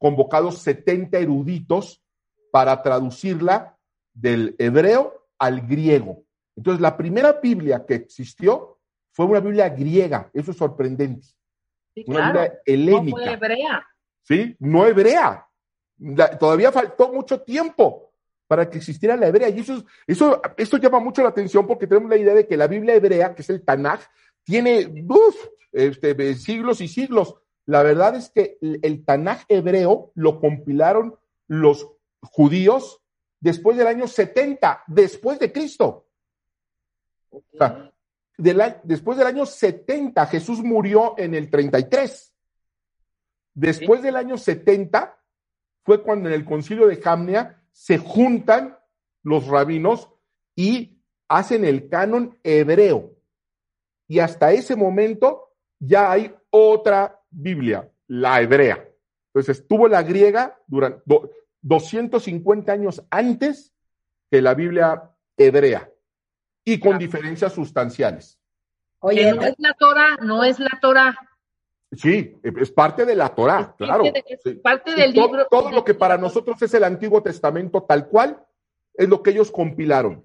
convocados 0.00 0.58
70 0.62 1.18
eruditos 1.18 2.02
para 2.50 2.82
traducirla 2.82 3.76
del 4.14 4.56
hebreo 4.58 5.28
al 5.38 5.60
griego. 5.60 6.24
Entonces, 6.56 6.80
la 6.80 6.96
primera 6.96 7.34
Biblia 7.34 7.84
que 7.86 7.94
existió 7.94 8.78
fue 9.12 9.26
una 9.26 9.40
Biblia 9.40 9.68
griega, 9.68 10.30
eso 10.32 10.52
es 10.52 10.56
sorprendente. 10.56 11.26
una 12.06 12.32
Biblia 12.32 12.60
helénica. 12.64 13.24
No 13.24 13.30
hebrea. 13.30 13.86
Sí, 14.22 14.56
no 14.58 14.86
hebrea. 14.86 15.46
todavía 16.38 16.72
faltó 16.72 17.12
mucho 17.12 17.42
tiempo 17.42 18.12
para 18.46 18.68
que 18.70 18.78
existiera 18.78 19.16
la 19.16 19.28
hebrea. 19.28 19.50
Y 19.50 19.60
eso, 19.60 19.84
eso, 20.06 20.40
esto 20.56 20.78
llama 20.78 20.98
mucho 20.98 21.22
la 21.22 21.28
atención 21.28 21.66
porque 21.66 21.86
tenemos 21.86 22.08
la 22.08 22.16
idea 22.16 22.34
de 22.34 22.46
que 22.46 22.56
la 22.56 22.66
Biblia 22.66 22.94
hebrea, 22.94 23.34
que 23.34 23.42
es 23.42 23.50
el 23.50 23.62
Tanaj, 23.62 24.00
tiene 24.44 25.04
este, 25.72 26.34
siglos 26.34 26.80
y 26.80 26.88
siglos. 26.88 27.34
La 27.66 27.82
verdad 27.82 28.16
es 28.16 28.30
que 28.30 28.58
el, 28.60 29.04
Tanaj 29.04 29.44
hebreo 29.48 30.12
lo 30.14 30.40
compilaron 30.40 31.16
los 31.46 31.88
judíos 32.22 33.00
después 33.40 33.76
del 33.76 33.86
año 33.86 34.06
70, 34.06 34.84
después 34.86 35.38
de 35.38 35.52
Cristo. 35.52 36.08
O 37.30 37.42
sea, 37.56 37.92
después 38.36 39.18
del 39.18 39.26
año 39.26 39.46
70, 39.46 40.26
Jesús 40.26 40.62
murió 40.62 41.14
en 41.16 41.34
el 41.34 41.50
33. 41.50 42.34
Después 43.54 44.02
del 44.02 44.16
año 44.16 44.36
70 44.36 45.18
fue 45.84 46.02
cuando 46.02 46.28
en 46.28 46.34
el 46.34 46.44
concilio 46.44 46.86
de 46.86 46.96
Jamnia 46.96 47.62
se 47.72 47.98
juntan 47.98 48.78
los 49.22 49.46
rabinos 49.46 50.08
y 50.56 51.00
hacen 51.28 51.64
el 51.64 51.88
canon 51.88 52.38
hebreo 52.42 53.20
y 54.10 54.18
hasta 54.18 54.50
ese 54.50 54.74
momento 54.74 55.52
ya 55.78 56.10
hay 56.10 56.34
otra 56.50 57.19
Biblia, 57.30 57.88
la 58.06 58.40
hebrea. 58.40 58.86
Entonces 59.32 59.66
tuvo 59.66 59.88
la 59.88 60.02
griega 60.02 60.58
durante 60.66 61.02
250 61.62 62.72
años 62.72 63.02
antes 63.10 63.72
que 64.30 64.42
la 64.42 64.54
Biblia 64.54 65.10
hebrea 65.36 65.90
y 66.64 66.78
con 66.78 66.98
diferencias 66.98 67.52
sustanciales. 67.52 68.38
Oye, 69.00 69.32
no 69.32 69.42
es 69.42 69.54
la 69.58 69.74
Torah, 69.74 70.16
no 70.22 70.44
es 70.44 70.58
la 70.58 70.78
Torah. 70.80 71.16
Sí, 71.92 72.36
es 72.42 72.70
parte 72.70 73.04
de 73.04 73.16
la 73.16 73.34
Torah, 73.34 73.74
claro. 73.76 74.04
Es 74.04 74.58
parte 74.62 74.94
del 74.94 75.12
libro. 75.12 75.46
Todo 75.50 75.72
lo 75.72 75.84
que 75.84 75.94
para 75.94 76.16
nosotros 76.16 76.60
es 76.62 76.72
el 76.74 76.84
Antiguo 76.84 77.22
Testamento 77.22 77.82
tal 77.82 78.08
cual 78.08 78.44
es 78.94 79.08
lo 79.08 79.22
que 79.22 79.30
ellos 79.30 79.50
compilaron. 79.50 80.24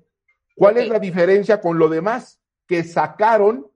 ¿Cuál 0.55 0.77
es 0.77 0.87
la 0.87 0.99
diferencia 0.99 1.59
con 1.59 1.79
lo 1.79 1.89
demás? 1.89 2.39
Que 2.67 2.83
sacaron 2.83 3.67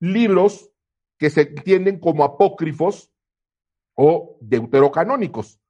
libros 0.00 0.71
que 1.22 1.30
se 1.30 1.42
entienden 1.42 2.00
como 2.00 2.24
apócrifos 2.24 3.12
o 3.94 4.38
deuterocanónicos, 4.40 5.60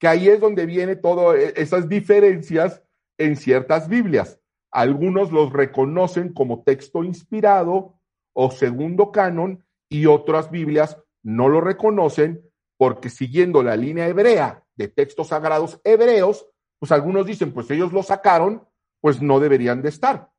que 0.00 0.08
ahí 0.08 0.26
es 0.26 0.40
donde 0.40 0.66
viene 0.66 0.96
todas 0.96 1.38
e, 1.38 1.54
esas 1.62 1.88
diferencias 1.88 2.82
en 3.16 3.36
ciertas 3.36 3.88
Biblias. 3.88 4.40
Algunos 4.72 5.30
los 5.30 5.52
reconocen 5.52 6.32
como 6.32 6.64
texto 6.64 7.04
inspirado 7.04 8.00
o 8.34 8.50
segundo 8.50 9.12
canon 9.12 9.64
y 9.88 10.06
otras 10.06 10.50
Biblias 10.50 11.00
no 11.22 11.48
lo 11.48 11.60
reconocen 11.60 12.42
porque 12.76 13.08
siguiendo 13.08 13.62
la 13.62 13.76
línea 13.76 14.08
hebrea 14.08 14.64
de 14.74 14.88
textos 14.88 15.28
sagrados 15.28 15.80
hebreos, 15.84 16.48
pues 16.80 16.90
algunos 16.90 17.26
dicen, 17.26 17.52
pues 17.52 17.70
ellos 17.70 17.92
lo 17.92 18.02
sacaron, 18.02 18.66
pues 19.00 19.22
no 19.22 19.38
deberían 19.38 19.82
de 19.82 19.90
estar. 19.90 20.32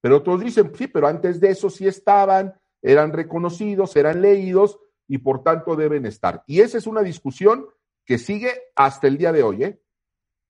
Pero 0.00 0.18
otros 0.18 0.44
dicen, 0.44 0.70
sí, 0.76 0.86
pero 0.86 1.08
antes 1.08 1.40
de 1.40 1.50
eso 1.50 1.68
sí 1.70 1.88
estaban, 1.88 2.54
eran 2.82 3.12
reconocidos, 3.12 3.96
eran 3.96 4.20
leídos 4.20 4.78
y 5.08 5.18
por 5.18 5.42
tanto 5.42 5.76
deben 5.76 6.06
estar. 6.06 6.42
Y 6.46 6.60
esa 6.60 6.78
es 6.78 6.86
una 6.86 7.02
discusión 7.02 7.66
que 8.04 8.18
sigue 8.18 8.50
hasta 8.74 9.06
el 9.06 9.16
día 9.18 9.32
de 9.32 9.42
hoy. 9.42 9.64
¿eh? 9.64 9.80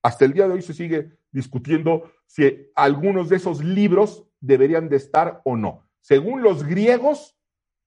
Hasta 0.02 0.24
el 0.24 0.32
día 0.32 0.48
de 0.48 0.54
hoy 0.54 0.62
se 0.62 0.74
sigue 0.74 1.12
discutiendo 1.30 2.10
si 2.26 2.70
algunos 2.74 3.28
de 3.28 3.36
esos 3.36 3.62
libros 3.62 4.24
deberían 4.40 4.88
de 4.88 4.96
estar 4.96 5.40
o 5.44 5.56
no. 5.56 5.88
Según 6.00 6.42
los 6.42 6.64
griegos, 6.64 7.36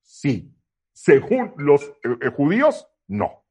sí. 0.01 0.51
Según 0.93 1.53
los 1.57 1.83
eh, 1.83 2.17
eh, 2.21 2.29
judíos, 2.35 2.87
no. 3.07 3.43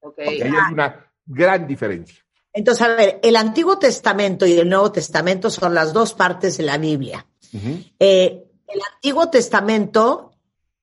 Okay. 0.00 0.42
Ahí 0.42 0.52
hay 0.54 0.72
una 0.72 1.12
gran 1.24 1.66
diferencia. 1.66 2.18
Entonces, 2.52 2.86
a 2.86 2.94
ver, 2.94 3.20
el 3.22 3.36
Antiguo 3.36 3.78
Testamento 3.78 4.44
y 4.44 4.52
el 4.52 4.68
Nuevo 4.68 4.92
Testamento 4.92 5.48
son 5.48 5.74
las 5.74 5.92
dos 5.92 6.12
partes 6.12 6.58
de 6.58 6.64
la 6.64 6.76
Biblia. 6.76 7.26
eh, 7.98 8.51
el 8.72 8.80
Antiguo 8.94 9.28
Testamento 9.28 10.32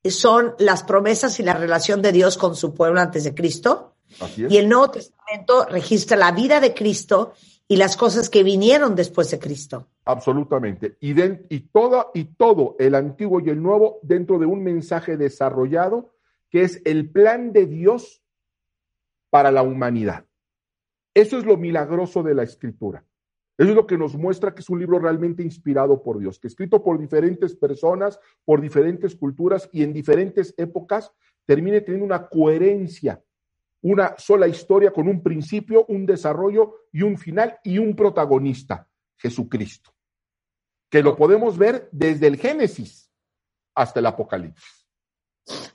son 0.04 0.54
las 0.60 0.84
promesas 0.84 1.40
y 1.40 1.44
la 1.44 1.54
relación 1.54 2.02
de 2.02 2.12
Dios 2.12 2.38
con 2.38 2.56
su 2.56 2.74
pueblo 2.74 3.00
antes 3.00 3.24
de 3.24 3.34
Cristo. 3.34 3.96
Y 4.38 4.58
el 4.58 4.70
Nuevo 4.70 4.92
Testamento 4.92 5.66
registra 5.66 6.18
la 6.18 6.32
vida 6.32 6.60
de 6.60 6.74
Cristo 6.74 7.34
y 7.68 7.76
las 7.76 7.96
cosas 7.96 8.30
que 8.30 8.44
vinieron 8.44 8.96
después 8.96 9.30
de 9.32 9.40
Cristo. 9.40 9.88
Absolutamente. 10.06 10.98
Y, 11.00 11.20
y, 11.22 11.70
y 12.14 12.26
todo 12.26 12.76
el 12.80 12.96
Antiguo 12.96 13.40
y 13.40 13.50
el 13.50 13.62
Nuevo 13.62 14.00
dentro 14.02 14.40
de 14.40 14.46
un 14.46 14.64
mensaje 14.64 15.18
desarrollado 15.18 16.14
que 16.50 16.64
es 16.64 16.82
el 16.86 17.10
plan 17.12 17.54
de 17.54 17.68
Dios 17.68 18.24
para 19.30 19.52
la 19.52 19.62
humanidad. 19.62 20.26
Eso 21.14 21.38
es 21.38 21.46
lo 21.46 21.58
milagroso 21.58 22.24
de 22.24 22.34
la 22.34 22.44
escritura. 22.44 23.04
Eso 23.60 23.72
es 23.72 23.76
lo 23.76 23.86
que 23.86 23.98
nos 23.98 24.16
muestra 24.16 24.56
que 24.56 24.62
es 24.62 24.70
un 24.70 24.80
libro 24.80 25.00
realmente 25.00 25.44
inspirado 25.44 26.02
por 26.02 26.18
Dios, 26.18 26.40
que 26.40 26.48
escrito 26.48 26.82
por 26.82 26.98
diferentes 26.98 27.54
personas, 27.58 28.18
por 28.46 28.62
diferentes 28.62 29.18
culturas 29.18 29.68
y 29.74 29.84
en 29.84 29.92
diferentes 29.92 30.54
épocas, 30.56 31.12
termine 31.46 31.82
teniendo 31.82 32.06
una 32.06 32.30
coherencia, 32.30 33.22
una 33.82 34.16
sola 34.18 34.48
historia 34.48 34.92
con 34.92 35.10
un 35.10 35.22
principio, 35.22 35.86
un 35.90 36.06
desarrollo 36.06 36.86
y 36.94 37.02
un 37.02 37.18
final 37.18 37.60
y 37.66 37.80
un 37.80 37.98
protagonista, 37.98 38.88
Jesucristo, 39.18 39.94
que 40.90 41.04
lo 41.04 41.18
podemos 41.18 41.58
ver 41.58 41.90
desde 41.92 42.28
el 42.28 42.38
Génesis 42.38 43.12
hasta 43.76 44.00
el 44.00 44.06
Apocalipsis. 44.06 44.88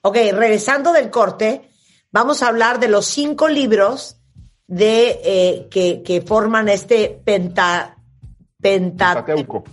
Ok, 0.00 0.16
regresando 0.32 0.90
del 0.90 1.10
corte, 1.10 1.68
vamos 2.10 2.42
a 2.42 2.48
hablar 2.48 2.80
de 2.80 2.88
los 2.88 3.04
cinco 3.04 3.46
libros 3.46 4.23
de 4.66 5.20
eh, 5.24 5.68
que, 5.70 6.02
que, 6.02 6.22
forman 6.22 6.68
este 6.68 7.20
penta, 7.24 7.96
pentateuco. 8.60 9.64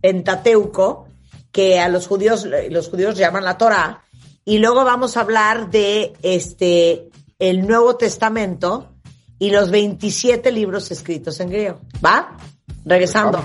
pentateuco, 0.00 1.08
que 1.50 1.80
a 1.80 1.88
los 1.88 2.06
judíos, 2.06 2.46
los 2.70 2.88
judíos 2.88 3.16
llaman 3.16 3.44
la 3.44 3.56
Torah, 3.56 4.02
y 4.44 4.58
luego 4.58 4.84
vamos 4.84 5.16
a 5.16 5.20
hablar 5.20 5.70
de 5.70 6.12
este 6.22 7.10
el 7.38 7.66
Nuevo 7.66 7.96
Testamento 7.96 8.92
y 9.38 9.50
los 9.50 9.70
27 9.70 10.50
libros 10.52 10.90
escritos 10.90 11.40
en 11.40 11.50
griego. 11.50 11.80
¿Va? 12.04 12.36
Regresando. 12.84 13.42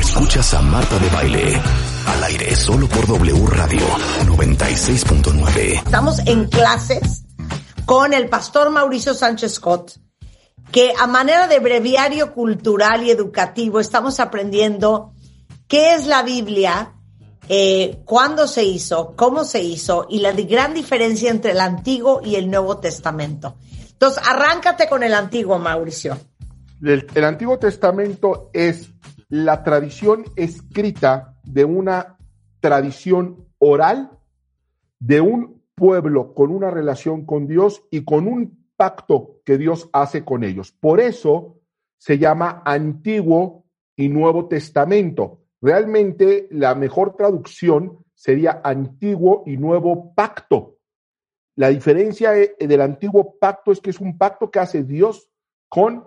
Escuchas 0.00 0.54
a 0.54 0.62
Marta 0.62 0.98
de 0.98 1.08
Baile. 1.10 1.62
Al 2.06 2.24
aire 2.24 2.56
solo 2.56 2.88
por 2.88 3.06
W 3.06 3.46
Radio 3.46 3.86
96.9. 4.26 5.82
Estamos 5.84 6.18
en 6.26 6.46
clases 6.46 7.24
con 7.88 8.12
el 8.12 8.28
pastor 8.28 8.68
Mauricio 8.68 9.14
Sánchez 9.14 9.54
Scott, 9.54 9.92
que 10.70 10.92
a 11.00 11.06
manera 11.06 11.48
de 11.48 11.58
breviario 11.58 12.34
cultural 12.34 13.02
y 13.02 13.10
educativo 13.10 13.80
estamos 13.80 14.20
aprendiendo 14.20 15.14
qué 15.68 15.94
es 15.94 16.06
la 16.06 16.22
Biblia, 16.22 16.92
eh, 17.48 18.02
cuándo 18.04 18.46
se 18.46 18.62
hizo, 18.62 19.16
cómo 19.16 19.42
se 19.42 19.62
hizo 19.62 20.06
y 20.10 20.18
la 20.18 20.32
gran 20.32 20.74
diferencia 20.74 21.30
entre 21.30 21.52
el 21.52 21.60
Antiguo 21.60 22.20
y 22.22 22.34
el 22.34 22.50
Nuevo 22.50 22.76
Testamento. 22.76 23.56
Entonces, 23.90 24.22
arráncate 24.22 24.86
con 24.86 25.02
el 25.02 25.14
antiguo, 25.14 25.58
Mauricio. 25.58 26.18
El, 26.82 27.06
el 27.14 27.24
Antiguo 27.24 27.58
Testamento 27.58 28.50
es 28.52 28.90
la 29.30 29.64
tradición 29.64 30.26
escrita 30.36 31.38
de 31.42 31.64
una 31.64 32.18
tradición 32.60 33.48
oral 33.58 34.10
de 34.98 35.22
un 35.22 35.57
pueblo 35.78 36.34
con 36.34 36.50
una 36.50 36.70
relación 36.70 37.24
con 37.24 37.46
Dios 37.46 37.84
y 37.90 38.04
con 38.04 38.26
un 38.26 38.66
pacto 38.76 39.40
que 39.44 39.56
Dios 39.56 39.88
hace 39.92 40.24
con 40.24 40.44
ellos. 40.44 40.72
Por 40.72 41.00
eso 41.00 41.60
se 41.96 42.18
llama 42.18 42.62
Antiguo 42.64 43.64
y 43.96 44.08
Nuevo 44.08 44.48
Testamento. 44.48 45.40
Realmente 45.60 46.48
la 46.50 46.74
mejor 46.74 47.16
traducción 47.16 48.04
sería 48.14 48.60
Antiguo 48.62 49.42
y 49.46 49.56
Nuevo 49.56 50.14
Pacto. 50.14 50.78
La 51.56 51.68
diferencia 51.68 52.36
eh, 52.36 52.54
del 52.58 52.80
Antiguo 52.80 53.36
Pacto 53.38 53.72
es 53.72 53.80
que 53.80 53.90
es 53.90 54.00
un 54.00 54.16
pacto 54.16 54.50
que 54.50 54.60
hace 54.60 54.84
Dios 54.84 55.28
con 55.68 56.04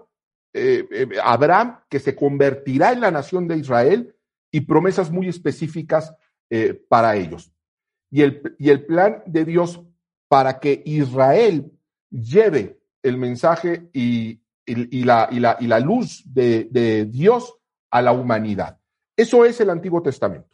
eh, 0.54 0.88
eh, 0.92 1.08
Abraham, 1.24 1.82
que 1.90 2.00
se 2.00 2.16
convertirá 2.16 2.92
en 2.92 3.02
la 3.02 3.12
nación 3.12 3.48
de 3.48 3.58
Israel, 3.58 4.16
y 4.50 4.62
promesas 4.62 5.12
muy 5.12 5.30
específicas 5.30 6.14
para 6.90 7.16
ellos 7.16 7.54
y 8.12 8.22
el, 8.22 8.56
y 8.60 8.70
el 8.70 8.86
plan 8.86 9.24
de 9.26 9.46
Dios 9.46 9.82
para 10.28 10.60
que 10.60 10.84
Israel 10.86 11.72
lleve 12.10 12.80
el 13.02 13.18
mensaje 13.18 13.90
y, 13.94 14.42
y, 14.66 15.04
la, 15.04 15.30
y, 15.32 15.40
la, 15.40 15.58
la, 15.60 15.80
luz 15.80 16.24
de, 16.26 16.68
de, 16.70 17.06
Dios 17.06 17.56
a 17.90 18.02
la 18.02 18.12
humanidad. 18.12 18.78
Eso 19.16 19.46
es 19.46 19.60
el 19.62 19.70
Antiguo 19.70 20.02
Testamento. 20.02 20.50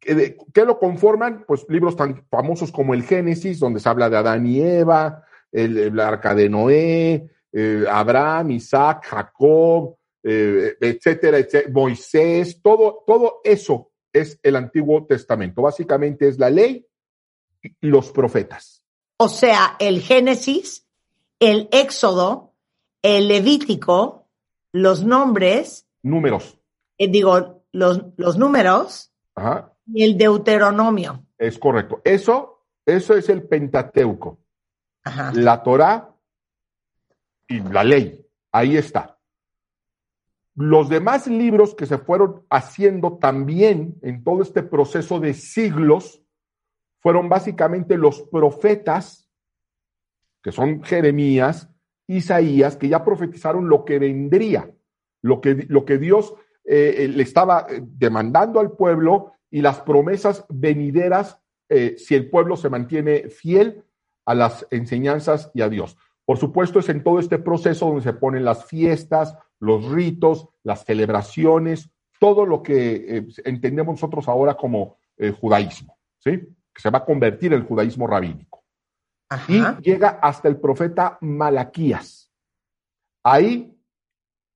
¿Qué, 0.00 0.36
¿Qué, 0.52 0.64
lo 0.64 0.78
conforman? 0.78 1.44
Pues 1.46 1.66
libros 1.68 1.96
tan 1.96 2.24
famosos 2.28 2.72
como 2.72 2.94
el 2.94 3.02
Génesis, 3.02 3.60
donde 3.60 3.80
se 3.80 3.88
habla 3.88 4.08
de 4.08 4.16
Adán 4.16 4.46
y 4.46 4.60
Eva, 4.60 5.24
el, 5.50 5.76
el 5.76 6.00
arca 6.00 6.34
de 6.34 6.48
Noé, 6.48 7.28
eh, 7.52 7.84
Abraham, 7.88 8.52
Isaac, 8.52 9.04
Jacob, 9.04 9.96
eh, 10.22 10.76
etcétera, 10.80 11.38
etcétera, 11.38 11.72
Moisés, 11.72 12.60
todo, 12.62 13.04
todo 13.06 13.40
eso 13.44 13.91
es 14.12 14.38
el 14.42 14.56
Antiguo 14.56 15.06
Testamento. 15.06 15.62
Básicamente 15.62 16.28
es 16.28 16.38
la 16.38 16.50
ley 16.50 16.86
y 17.62 17.74
los 17.80 18.10
profetas. 18.10 18.84
O 19.16 19.28
sea, 19.28 19.76
el 19.78 20.00
Génesis, 20.00 20.86
el 21.38 21.68
Éxodo, 21.70 22.54
el 23.02 23.28
Levítico, 23.28 24.28
los 24.72 25.04
nombres. 25.04 25.86
Números. 26.02 26.58
Eh, 26.98 27.08
digo, 27.08 27.64
los, 27.72 28.02
los 28.16 28.36
números. 28.36 29.12
Ajá. 29.34 29.72
Y 29.86 30.04
el 30.04 30.16
Deuteronomio. 30.16 31.26
Es 31.38 31.58
correcto. 31.58 32.00
Eso, 32.04 32.66
eso 32.86 33.14
es 33.14 33.28
el 33.28 33.42
Pentateuco. 33.42 34.38
Ajá. 35.04 35.32
La 35.34 35.62
Torah 35.62 36.14
y 37.48 37.60
la 37.60 37.84
ley. 37.84 38.24
Ahí 38.52 38.76
está. 38.76 39.11
Los 40.54 40.88
demás 40.88 41.26
libros 41.26 41.74
que 41.74 41.86
se 41.86 41.98
fueron 41.98 42.44
haciendo 42.50 43.18
también 43.18 43.96
en 44.02 44.22
todo 44.22 44.42
este 44.42 44.62
proceso 44.62 45.18
de 45.18 45.32
siglos 45.32 46.22
fueron 47.00 47.28
básicamente 47.28 47.96
los 47.96 48.22
profetas, 48.22 49.30
que 50.42 50.52
son 50.52 50.82
Jeremías, 50.82 51.70
Isaías, 52.06 52.76
que 52.76 52.88
ya 52.88 53.04
profetizaron 53.04 53.68
lo 53.68 53.84
que 53.84 53.98
vendría, 53.98 54.70
lo 55.22 55.40
que, 55.40 55.66
lo 55.68 55.84
que 55.84 55.98
Dios 55.98 56.34
eh, 56.64 56.94
eh 56.98 57.08
le 57.08 57.22
estaba 57.22 57.66
eh, 57.68 57.80
demandando 57.82 58.60
al 58.60 58.72
pueblo 58.72 59.32
y 59.50 59.62
las 59.62 59.80
promesas 59.80 60.44
venideras 60.48 61.38
si 61.96 62.14
el 62.14 62.28
pueblo 62.28 62.54
se 62.58 62.68
mantiene 62.68 63.30
fiel 63.30 63.82
a 64.26 64.34
las 64.34 64.66
enseñanzas 64.70 65.50
y 65.54 65.62
a 65.62 65.70
Dios. 65.70 65.96
Por 66.24 66.38
supuesto, 66.38 66.78
es 66.78 66.88
en 66.88 67.02
todo 67.02 67.18
este 67.18 67.38
proceso 67.38 67.86
donde 67.86 68.02
se 68.02 68.12
ponen 68.12 68.44
las 68.44 68.64
fiestas, 68.66 69.36
los 69.62 69.88
ritos, 69.88 70.48
las 70.64 70.84
celebraciones, 70.84 71.88
todo 72.18 72.44
lo 72.44 72.62
que 72.64 72.94
eh, 72.94 73.26
entendemos 73.44 73.94
nosotros 73.94 74.28
ahora 74.28 74.54
como 74.54 74.98
eh, 75.16 75.30
judaísmo, 75.30 75.96
¿sí? 76.18 76.32
Que 76.72 76.82
se 76.82 76.90
va 76.90 76.98
a 76.98 77.04
convertir 77.04 77.52
en 77.52 77.60
el 77.60 77.66
judaísmo 77.66 78.08
rabínico. 78.08 78.64
Ajá. 79.28 79.78
Y 79.80 79.82
llega 79.82 80.18
hasta 80.20 80.48
el 80.48 80.56
profeta 80.56 81.16
Malaquías. 81.20 82.28
Ahí 83.22 83.72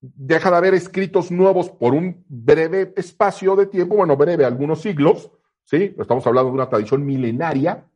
deja 0.00 0.50
de 0.50 0.56
haber 0.56 0.74
escritos 0.74 1.30
nuevos 1.30 1.70
por 1.70 1.94
un 1.94 2.24
breve 2.28 2.92
espacio 2.96 3.54
de 3.54 3.66
tiempo, 3.66 3.94
bueno, 3.94 4.16
breve, 4.16 4.44
algunos 4.44 4.82
siglos, 4.82 5.30
¿sí? 5.62 5.94
Estamos 5.96 6.26
hablando 6.26 6.50
de 6.50 6.54
una 6.54 6.68
tradición 6.68 7.06
milenaria, 7.06 7.88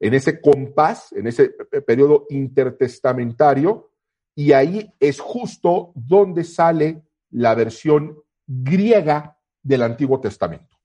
en 0.00 0.14
ese 0.14 0.40
compás, 0.40 1.12
en 1.12 1.26
ese 1.26 1.54
eh, 1.70 1.82
periodo 1.82 2.24
intertestamentario, 2.30 3.89
y 4.34 4.52
ahí 4.52 4.92
es 5.00 5.20
justo 5.20 5.92
donde 5.94 6.44
sale 6.44 7.02
la 7.30 7.54
versión 7.54 8.18
griega 8.46 9.38
del 9.62 9.82
Antiguo 9.82 10.20
Testamento. 10.20 10.78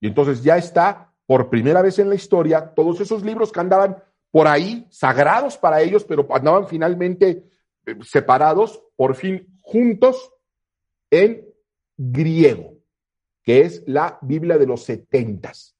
Y 0.00 0.08
entonces 0.08 0.42
ya 0.42 0.56
está 0.56 1.12
por 1.26 1.48
primera 1.48 1.82
vez 1.82 1.98
en 1.98 2.08
la 2.08 2.14
historia 2.14 2.74
todos 2.74 3.00
esos 3.00 3.24
libros 3.24 3.52
que 3.52 3.60
andaban 3.60 3.96
por 4.30 4.48
ahí, 4.48 4.86
sagrados 4.90 5.56
para 5.58 5.82
ellos, 5.82 6.04
pero 6.04 6.26
andaban 6.34 6.66
finalmente 6.66 7.44
eh, 7.86 7.96
separados, 8.02 8.82
por 8.96 9.14
fin 9.14 9.46
juntos 9.60 10.32
en 11.10 11.46
griego, 11.96 12.78
que 13.42 13.60
es 13.62 13.82
la 13.86 14.18
Biblia 14.22 14.58
de 14.58 14.66
los 14.66 14.84
setentas, 14.84 15.76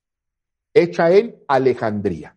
hecha 0.74 1.11
en 1.11 1.37
Alejandría. 1.48 2.37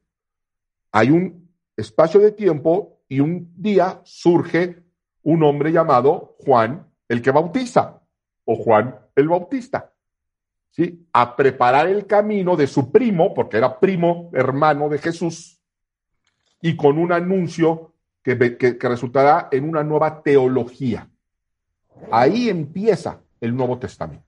Hay 0.92 1.12
un 1.12 1.50
espacio 1.76 2.20
de 2.20 2.32
tiempo 2.32 2.95
y 3.08 3.20
un 3.20 3.54
día 3.56 4.02
surge 4.04 4.84
un 5.24 5.44
hombre 5.44 5.72
llamado 5.72 6.36
Juan 6.40 6.88
el 7.08 7.22
que 7.22 7.32
bautiza 7.32 8.02
o 8.46 8.56
Juan 8.56 8.96
el 9.16 9.28
Bautista. 9.28 9.92
¿Sí? 10.72 11.08
A 11.14 11.36
preparar 11.36 11.88
el 11.88 12.06
camino 12.06 12.58
de 12.58 12.68
su 12.68 12.92
primo, 12.92 13.34
porque 13.34 13.58
era 13.58 13.80
primo 13.80 14.30
hermano 14.34 14.90
de 14.90 14.98
Jesús, 14.98 15.62
y 16.62 16.76
con 16.76 16.98
un 16.98 17.14
anuncio 17.14 17.94
que, 18.22 18.58
que, 18.58 18.78
que 18.78 18.90
resultará 18.90 19.48
en 19.52 19.70
una 19.70 19.84
nueva 19.84 20.22
teología. 20.22 21.10
Ahí 22.12 22.50
empieza 22.50 23.22
el 23.40 23.56
Nuevo 23.56 23.80
Testamento. 23.80 24.26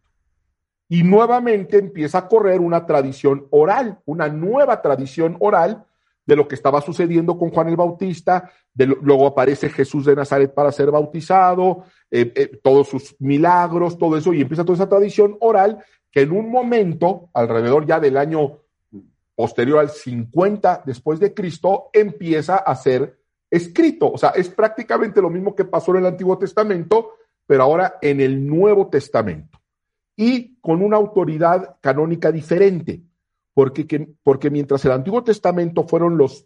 Y 0.87 1.03
nuevamente 1.03 1.79
empieza 1.79 2.19
a 2.19 2.27
correr 2.29 2.61
una 2.61 2.85
tradición 2.85 3.47
oral, 3.49 3.99
una 4.05 4.29
nueva 4.29 4.81
tradición 4.81 5.35
oral 5.41 5.85
de 6.27 6.35
lo 6.35 6.47
que 6.47 6.55
estaba 6.55 6.81
sucediendo 6.81 7.37
con 7.37 7.49
Juan 7.49 7.69
el 7.69 7.77
Bautista, 7.77 8.51
de 8.73 8.85
lo, 8.85 8.97
luego 9.01 9.25
aparece 9.25 9.69
Jesús 9.69 10.05
de 10.05 10.15
Nazaret 10.15 10.53
para 10.53 10.73
ser 10.73 10.91
bautizado, 10.91 11.85
eh, 12.11 12.31
eh, 12.35 12.59
todos 12.61 12.89
sus 12.89 13.15
milagros, 13.19 13.97
todo 13.97 14.17
eso, 14.17 14.33
y 14.33 14.41
empieza 14.41 14.65
toda 14.65 14.75
esa 14.75 14.89
tradición 14.89 15.37
oral 15.39 15.83
que 16.11 16.21
en 16.21 16.33
un 16.33 16.51
momento, 16.51 17.29
alrededor 17.33 17.85
ya 17.85 17.99
del 17.99 18.17
año 18.17 18.59
posterior 19.35 19.79
al 19.79 19.89
50 19.89 20.83
después 20.85 21.19
de 21.19 21.33
Cristo, 21.33 21.89
empieza 21.93 22.57
a 22.57 22.75
ser 22.75 23.17
escrito. 23.49 24.11
O 24.11 24.17
sea, 24.17 24.29
es 24.31 24.49
prácticamente 24.49 25.21
lo 25.21 25.29
mismo 25.29 25.55
que 25.55 25.65
pasó 25.65 25.91
en 25.91 25.97
el 25.97 26.07
Antiguo 26.07 26.37
Testamento, 26.37 27.11
pero 27.45 27.63
ahora 27.63 27.99
en 28.01 28.19
el 28.19 28.45
Nuevo 28.45 28.87
Testamento. 28.89 29.59
Y 30.15 30.57
con 30.59 30.81
una 30.81 30.97
autoridad 30.97 31.77
canónica 31.79 32.31
diferente 32.31 33.01
porque, 33.57 33.87
que, 33.87 34.07
porque 34.21 34.51
mientras 34.51 34.85
el 34.85 34.91
Antiguo 34.91 35.23
Testamento 35.23 35.87
fueron 35.87 36.15
los 36.15 36.45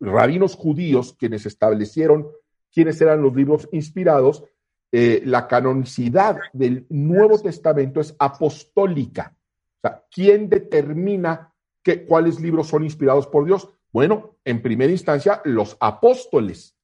rabinos 0.00 0.54
judíos 0.54 1.16
quienes 1.18 1.46
establecieron 1.46 2.28
quiénes 2.70 3.00
eran 3.00 3.22
los 3.22 3.34
libros 3.34 3.70
inspirados, 3.72 4.44
eh, 4.92 5.22
la 5.24 5.48
canonicidad 5.48 6.36
del 6.52 6.84
Nuevo 6.90 7.38
Testamento 7.38 8.02
es 8.02 8.14
apostólica. 8.18 9.34
O 9.78 9.88
sea, 9.88 10.04
¿quién 10.10 10.50
determina 10.50 11.54
que, 11.82 12.04
cuáles 12.04 12.38
libros 12.38 12.66
son 12.66 12.84
inspirados 12.84 13.26
por 13.26 13.46
Dios? 13.46 13.70
Bueno, 13.90 14.36
en 14.44 14.60
primera 14.60 14.92
instancia, 14.92 15.40
los 15.46 15.78
apóstoles. 15.80 16.76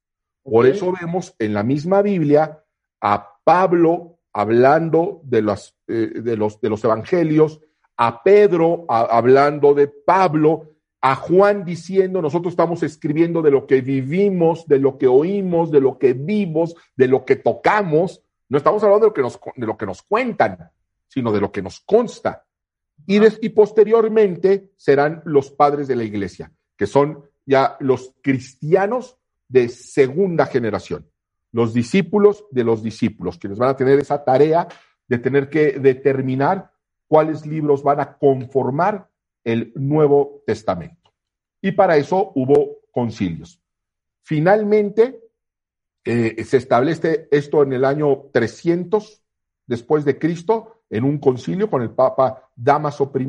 Por 0.42 0.64
eso 0.64 0.94
vemos 0.99 1.35
en 1.38 1.53
la 1.53 1.62
misma 1.62 2.01
Biblia 2.01 2.64
a 3.03 3.37
Pablo 3.44 4.18
hablando 4.33 5.20
de, 5.25 5.42
las, 5.42 5.77
eh, 5.88 6.22
de, 6.22 6.38
los, 6.38 6.59
de 6.59 6.70
los 6.70 6.83
evangelios, 6.85 7.61
a 7.96 8.22
Pedro 8.22 8.85
a, 8.88 9.02
hablando 9.02 9.74
de 9.74 9.88
Pablo, 9.88 10.76
a 11.00 11.14
Juan 11.14 11.64
diciendo, 11.64 12.20
nosotros 12.20 12.52
estamos 12.52 12.82
escribiendo 12.82 13.42
de 13.42 13.50
lo 13.50 13.66
que 13.66 13.80
vivimos, 13.80 14.66
de 14.66 14.78
lo 14.78 14.98
que 14.98 15.06
oímos, 15.06 15.70
de 15.70 15.80
lo 15.80 15.98
que 15.98 16.14
vimos, 16.14 16.74
de 16.96 17.09
lo 17.09 17.24
que 17.24 17.37
tocamos. 17.37 18.22
No 18.48 18.59
estamos 18.59 18.82
hablando 18.82 19.06
de 19.06 19.11
lo 19.11 19.14
que 19.14 19.22
nos, 19.22 19.40
de 19.56 19.66
lo 19.66 19.76
que 19.76 19.87
nos 19.87 20.02
cuentan, 20.02 20.70
sino 21.09 21.32
de 21.32 21.40
lo 21.40 21.52
que 21.52 21.62
nos 21.62 21.80
consta. 21.80 22.44
Y, 23.06 23.18
des, 23.18 23.38
y 23.40 23.50
posteriormente 23.50 24.72
serán 24.76 25.22
los 25.24 25.50
padres 25.50 25.87
de 25.87 25.96
la 25.96 26.04
iglesia, 26.04 26.52
que 26.76 26.87
son 26.87 27.24
ya 27.44 27.76
los 27.78 28.14
cristianos 28.22 29.16
de 29.48 29.68
segunda 29.68 30.46
generación, 30.46 31.09
los 31.52 31.72
discípulos 31.72 32.46
de 32.50 32.64
los 32.64 32.82
discípulos, 32.82 33.38
quienes 33.38 33.59
van 33.59 33.70
a 33.70 33.76
tener 33.76 33.98
esa 34.00 34.24
tarea 34.24 34.66
de 35.06 35.18
tener 35.18 35.48
que 35.48 35.78
determinar 35.78 36.72
cuáles 37.09 37.47
libros 37.47 37.83
van 37.83 38.01
a 38.01 38.16
conformar 38.16 39.09
el 39.45 39.73
Nuevo 39.77 40.42
Testamento. 40.47 41.12
Y 41.61 41.73
para 41.73 41.97
eso 41.97 42.33
hubo 42.35 42.79
concilios. 42.90 43.61
Finalmente, 44.23 45.21
eh, 46.05 46.45
se 46.45 46.57
establece 46.57 47.29
esto 47.31 47.62
en 47.62 47.73
el 47.73 47.85
año 47.85 48.27
300 48.33 49.23
después 49.66 50.05
de 50.05 50.19
Cristo, 50.19 50.83
en 50.90 51.05
un 51.05 51.19
concilio 51.19 51.69
con 51.69 51.83
el 51.83 51.90
Papa 51.90 52.51
Damaso 52.55 53.12
I, 53.14 53.29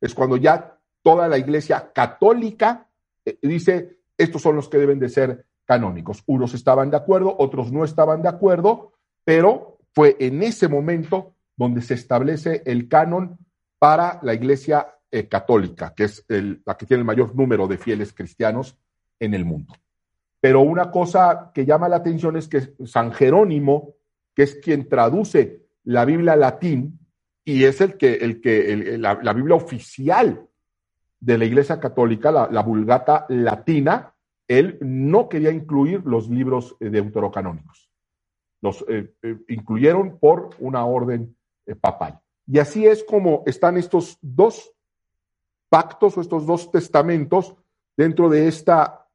es 0.00 0.14
cuando 0.14 0.36
ya 0.36 0.78
toda 1.02 1.28
la 1.28 1.38
iglesia 1.38 1.92
católica 1.92 2.88
eh, 3.24 3.38
dice, 3.42 3.98
estos 4.16 4.42
son 4.42 4.56
los 4.56 4.68
que 4.68 4.78
deben 4.78 4.98
de 4.98 5.08
ser 5.08 5.46
canónicos. 5.64 6.22
Unos 6.26 6.54
estaban 6.54 6.90
de 6.90 6.96
acuerdo, 6.96 7.34
otros 7.38 7.72
no 7.72 7.84
estaban 7.84 8.22
de 8.22 8.28
acuerdo, 8.28 8.92
pero 9.24 9.78
fue 9.92 10.16
en 10.18 10.42
ese 10.42 10.68
momento 10.68 11.33
donde 11.56 11.82
se 11.82 11.94
establece 11.94 12.62
el 12.66 12.88
canon 12.88 13.38
para 13.78 14.18
la 14.22 14.34
iglesia 14.34 14.94
eh, 15.10 15.28
católica, 15.28 15.94
que 15.94 16.04
es 16.04 16.24
la 16.28 16.76
que 16.76 16.86
tiene 16.86 17.00
el 17.00 17.06
mayor 17.06 17.34
número 17.36 17.68
de 17.68 17.78
fieles 17.78 18.12
cristianos 18.12 18.76
en 19.20 19.34
el 19.34 19.44
mundo. 19.44 19.74
Pero 20.40 20.60
una 20.60 20.90
cosa 20.90 21.52
que 21.54 21.64
llama 21.64 21.88
la 21.88 21.96
atención 21.96 22.36
es 22.36 22.48
que 22.48 22.74
San 22.84 23.12
Jerónimo, 23.12 23.94
que 24.34 24.42
es 24.42 24.56
quien 24.56 24.88
traduce 24.88 25.62
la 25.84 26.04
Biblia 26.04 26.36
latín, 26.36 26.98
y 27.44 27.64
es 27.64 27.80
el 27.80 27.96
que, 27.96 28.14
el 28.14 28.40
que 28.40 28.98
la, 28.98 29.32
Biblia 29.32 29.54
oficial 29.54 30.46
de 31.20 31.38
la 31.38 31.44
Iglesia 31.44 31.78
Católica, 31.78 32.30
la, 32.30 32.62
Vulgata 32.62 33.26
latina, 33.28 34.14
él 34.48 34.78
no 34.80 35.28
quería 35.28 35.50
incluir 35.50 36.02
los 36.04 36.28
libros 36.28 36.76
eh, 36.80 36.90
deuterocanónicos. 36.90 37.90
Los 38.60 38.84
eh, 38.88 39.14
incluyeron 39.48 40.18
por 40.18 40.50
una 40.58 40.84
orden 40.84 41.36
papal. 41.80 42.20
Y 42.46 42.58
así 42.58 42.86
es 42.86 43.04
como 43.04 43.42
están 43.46 43.76
estos 43.76 44.18
dos 44.20 44.72
pactos 45.68 46.16
o 46.16 46.20
estos 46.20 46.46
dos 46.46 46.70
testamentos 46.70 47.54
dentro 47.96 48.28
de 48.28 48.48
esta 48.48 49.08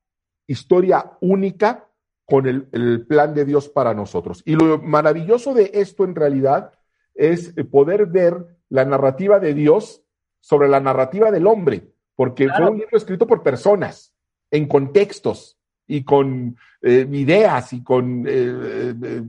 historia 0.48 1.18
única 1.22 1.88
con 2.26 2.48
el, 2.48 2.68
el, 2.72 3.06
plan 3.06 3.34
de 3.34 3.46
Dios 3.46 3.70
para 3.70 3.94
nosotros. 3.94 4.42
Y 4.46 4.56
lo 4.56 4.80
maravilloso 4.80 5.54
de 5.54 5.72
esto 5.74 6.04
en 6.04 6.16
realidad 6.16 6.74
es 7.14 7.54
poder 7.72 8.06
ver 8.06 8.58
la 8.70 8.86
narrativa 8.86 9.40
de 9.40 9.54
Dios 9.54 10.04
sobre 10.40 10.68
la 10.68 10.80
narrativa 10.80 11.32
del 11.32 11.48
hombre, 11.48 11.92
porque 12.16 12.48
fue 12.50 12.70
un 12.70 12.78
libro 12.78 12.98
escrito 12.98 13.28
por 13.28 13.44
personas, 13.44 14.14
en 14.52 14.68
contextos 14.68 15.58
y 15.88 16.04
con 16.04 16.58
eh, 16.82 17.08
ideas 17.12 17.74
y 17.74 17.84
con 17.84 18.26
eh, 18.28 18.94
eh, 19.04 19.24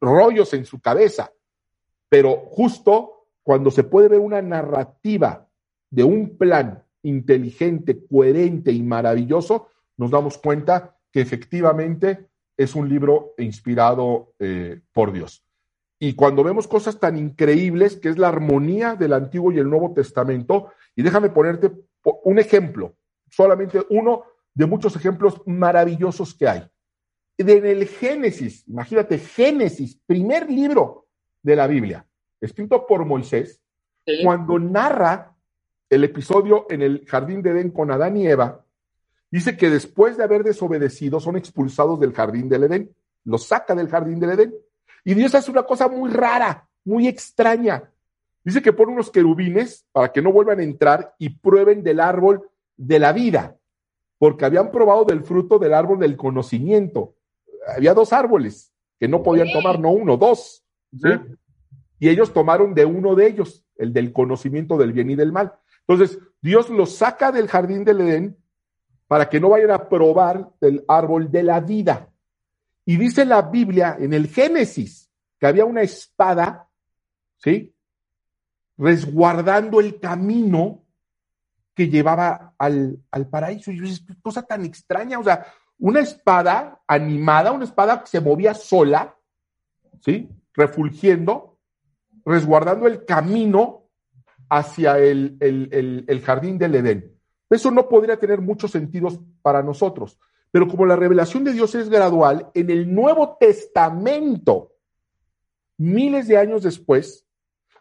rollos 0.00 0.52
en 0.54 0.64
su 0.64 0.80
cabeza. 0.80 1.30
Pero 2.08 2.36
justo 2.50 3.26
cuando 3.42 3.70
se 3.70 3.84
puede 3.84 4.08
ver 4.08 4.20
una 4.20 4.42
narrativa 4.42 5.48
de 5.90 6.04
un 6.04 6.36
plan 6.36 6.84
inteligente, 7.02 8.06
coherente 8.06 8.72
y 8.72 8.82
maravilloso, 8.82 9.68
nos 9.96 10.10
damos 10.10 10.38
cuenta 10.38 10.96
que 11.10 11.20
efectivamente 11.20 12.28
es 12.56 12.74
un 12.74 12.88
libro 12.88 13.34
inspirado 13.38 14.34
por 14.92 15.12
Dios. 15.12 15.44
Y 16.00 16.14
cuando 16.14 16.44
vemos 16.44 16.68
cosas 16.68 17.00
tan 17.00 17.16
increíbles, 17.16 17.96
que 17.96 18.08
es 18.08 18.18
la 18.18 18.28
armonía 18.28 18.94
del 18.94 19.12
Antiguo 19.14 19.50
y 19.50 19.58
el 19.58 19.68
Nuevo 19.68 19.92
Testamento, 19.94 20.70
y 20.94 21.02
déjame 21.02 21.30
ponerte 21.30 21.72
un 22.24 22.38
ejemplo, 22.38 22.94
solamente 23.30 23.84
uno 23.90 24.24
de 24.54 24.66
muchos 24.66 24.94
ejemplos 24.94 25.40
maravillosos 25.46 26.34
que 26.34 26.48
hay. 26.48 26.68
En 27.36 27.66
el 27.66 27.86
Génesis, 27.86 28.66
imagínate, 28.68 29.18
Génesis, 29.18 30.00
primer 30.06 30.50
libro 30.50 31.07
de 31.48 31.56
la 31.56 31.66
Biblia, 31.66 32.06
escrito 32.40 32.86
por 32.86 33.04
Moisés, 33.04 33.60
cuando 34.22 34.58
narra 34.58 35.34
el 35.90 36.04
episodio 36.04 36.66
en 36.70 36.82
el 36.82 37.04
jardín 37.06 37.42
de 37.42 37.50
Edén 37.50 37.70
con 37.70 37.90
Adán 37.90 38.16
y 38.16 38.26
Eva, 38.26 38.64
dice 39.30 39.56
que 39.56 39.70
después 39.70 40.16
de 40.16 40.24
haber 40.24 40.44
desobedecido 40.44 41.20
son 41.20 41.36
expulsados 41.36 41.98
del 42.00 42.12
jardín 42.12 42.48
del 42.48 42.64
Edén, 42.64 42.94
los 43.24 43.46
saca 43.46 43.74
del 43.74 43.88
jardín 43.88 44.20
del 44.20 44.30
Edén 44.30 44.54
y 45.04 45.14
Dios 45.14 45.34
hace 45.34 45.50
una 45.50 45.62
cosa 45.62 45.88
muy 45.88 46.10
rara, 46.10 46.68
muy 46.84 47.08
extraña. 47.08 47.90
Dice 48.44 48.62
que 48.62 48.72
pone 48.72 48.92
unos 48.92 49.10
querubines 49.10 49.86
para 49.92 50.12
que 50.12 50.22
no 50.22 50.32
vuelvan 50.32 50.60
a 50.60 50.62
entrar 50.62 51.14
y 51.18 51.30
prueben 51.30 51.82
del 51.82 52.00
árbol 52.00 52.48
de 52.76 52.98
la 52.98 53.12
vida, 53.12 53.56
porque 54.18 54.44
habían 54.44 54.70
probado 54.70 55.04
del 55.04 55.22
fruto 55.22 55.58
del 55.58 55.74
árbol 55.74 55.98
del 55.98 56.16
conocimiento. 56.16 57.14
Había 57.74 57.94
dos 57.94 58.12
árboles 58.12 58.72
que 58.98 59.08
no 59.08 59.22
podían 59.22 59.50
tomar, 59.52 59.78
no 59.78 59.90
uno, 59.90 60.16
dos. 60.16 60.64
Y 61.98 62.08
ellos 62.08 62.32
tomaron 62.32 62.74
de 62.74 62.84
uno 62.84 63.14
de 63.14 63.26
ellos, 63.26 63.64
el 63.76 63.92
del 63.92 64.12
conocimiento 64.12 64.76
del 64.76 64.92
bien 64.92 65.10
y 65.10 65.16
del 65.16 65.32
mal. 65.32 65.52
Entonces, 65.86 66.18
Dios 66.40 66.70
los 66.70 66.96
saca 66.96 67.32
del 67.32 67.48
jardín 67.48 67.84
del 67.84 68.00
Edén 68.00 68.36
para 69.06 69.28
que 69.28 69.40
no 69.40 69.48
vayan 69.48 69.70
a 69.70 69.88
probar 69.88 70.50
del 70.60 70.84
árbol 70.86 71.30
de 71.30 71.42
la 71.42 71.60
vida. 71.60 72.10
Y 72.84 72.96
dice 72.96 73.24
la 73.24 73.42
Biblia 73.42 73.96
en 73.98 74.12
el 74.12 74.28
Génesis 74.28 75.10
que 75.38 75.46
había 75.46 75.64
una 75.64 75.82
espada, 75.82 76.68
¿sí? 77.38 77.74
Resguardando 78.76 79.80
el 79.80 79.98
camino 79.98 80.84
que 81.74 81.88
llevaba 81.88 82.54
al, 82.58 83.00
paraíso. 83.30 83.70
Y 83.70 83.78
yo 83.78 83.84
dije, 83.84 84.02
cosa 84.20 84.42
tan 84.42 84.64
extraña, 84.64 85.18
o 85.18 85.24
sea, 85.24 85.46
una 85.78 86.00
espada 86.00 86.80
animada, 86.86 87.52
una 87.52 87.64
espada 87.64 88.00
que 88.00 88.08
se 88.08 88.20
movía 88.20 88.52
sola, 88.52 89.16
¿sí? 90.00 90.28
Refulgiendo, 90.58 91.58
resguardando 92.26 92.86
el 92.86 93.06
camino 93.06 93.88
hacia 94.50 94.98
el, 94.98 95.38
el 95.40 96.20
jardín 96.20 96.58
del 96.58 96.74
Edén. 96.74 97.18
Eso 97.48 97.70
no 97.70 97.88
podría 97.88 98.18
tener 98.18 98.40
muchos 98.40 98.72
sentidos 98.72 99.18
para 99.40 99.62
nosotros. 99.62 100.18
Pero 100.50 100.68
como 100.68 100.86
la 100.86 100.96
revelación 100.96 101.44
de 101.44 101.52
Dios 101.52 101.74
es 101.74 101.88
gradual, 101.88 102.50
en 102.54 102.70
el 102.70 102.92
Nuevo 102.94 103.36
Testamento, 103.38 104.72
miles 105.76 106.28
de 106.28 106.36
años 106.36 106.62
después, 106.62 107.26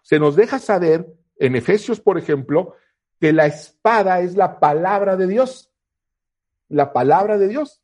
se 0.02 0.20
nos 0.20 0.36
deja 0.36 0.60
saber, 0.60 1.14
en 1.38 1.56
Efesios, 1.56 2.00
por 2.00 2.18
ejemplo, 2.18 2.76
que 3.20 3.34
la 3.34 3.46
espada 3.46 4.22
es 4.22 4.36
la 4.36 4.60
palabra 4.60 5.18
de 5.18 5.28
Dios. 5.28 5.72
La 6.70 6.94
palabra 6.94 7.38
de 7.38 7.48
Dios. 7.48 7.82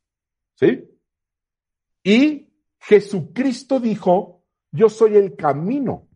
¿Sí? 0.54 0.88
Y 2.02 2.50
Jesucristo 2.78 3.80
dijo, 3.80 4.43
yo 4.74 4.88
soy 4.88 5.16
el 5.16 5.36
camino, 5.36 6.08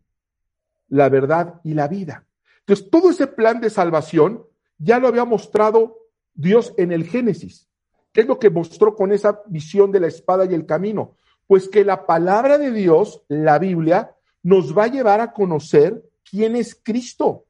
la 0.89 1.07
verdad 1.07 1.61
y 1.63 1.73
la 1.73 1.87
vida. 1.87 2.25
Entonces, 2.59 2.89
todo 2.89 3.09
ese 3.09 3.27
plan 3.27 3.61
de 3.61 3.69
salvación 3.69 4.43
ya 4.77 4.99
lo 4.99 5.07
había 5.07 5.23
mostrado 5.23 5.97
Dios 6.33 6.73
en 6.77 6.91
el 6.91 7.05
Génesis. 7.05 7.69
¿Qué 8.11 8.21
es 8.21 8.27
lo 8.27 8.37
que 8.37 8.49
mostró 8.49 8.95
con 8.95 9.13
esa 9.13 9.41
visión 9.47 9.93
de 9.93 10.01
la 10.01 10.07
espada 10.07 10.43
y 10.43 10.53
el 10.53 10.65
camino? 10.65 11.15
Pues 11.47 11.69
que 11.69 11.85
la 11.85 12.05
palabra 12.05 12.57
de 12.57 12.71
Dios, 12.71 13.23
la 13.29 13.59
Biblia, 13.59 14.13
nos 14.43 14.77
va 14.77 14.83
a 14.83 14.91
llevar 14.91 15.21
a 15.21 15.31
conocer 15.31 16.03
quién 16.29 16.57
es 16.57 16.75
Cristo. 16.83 17.45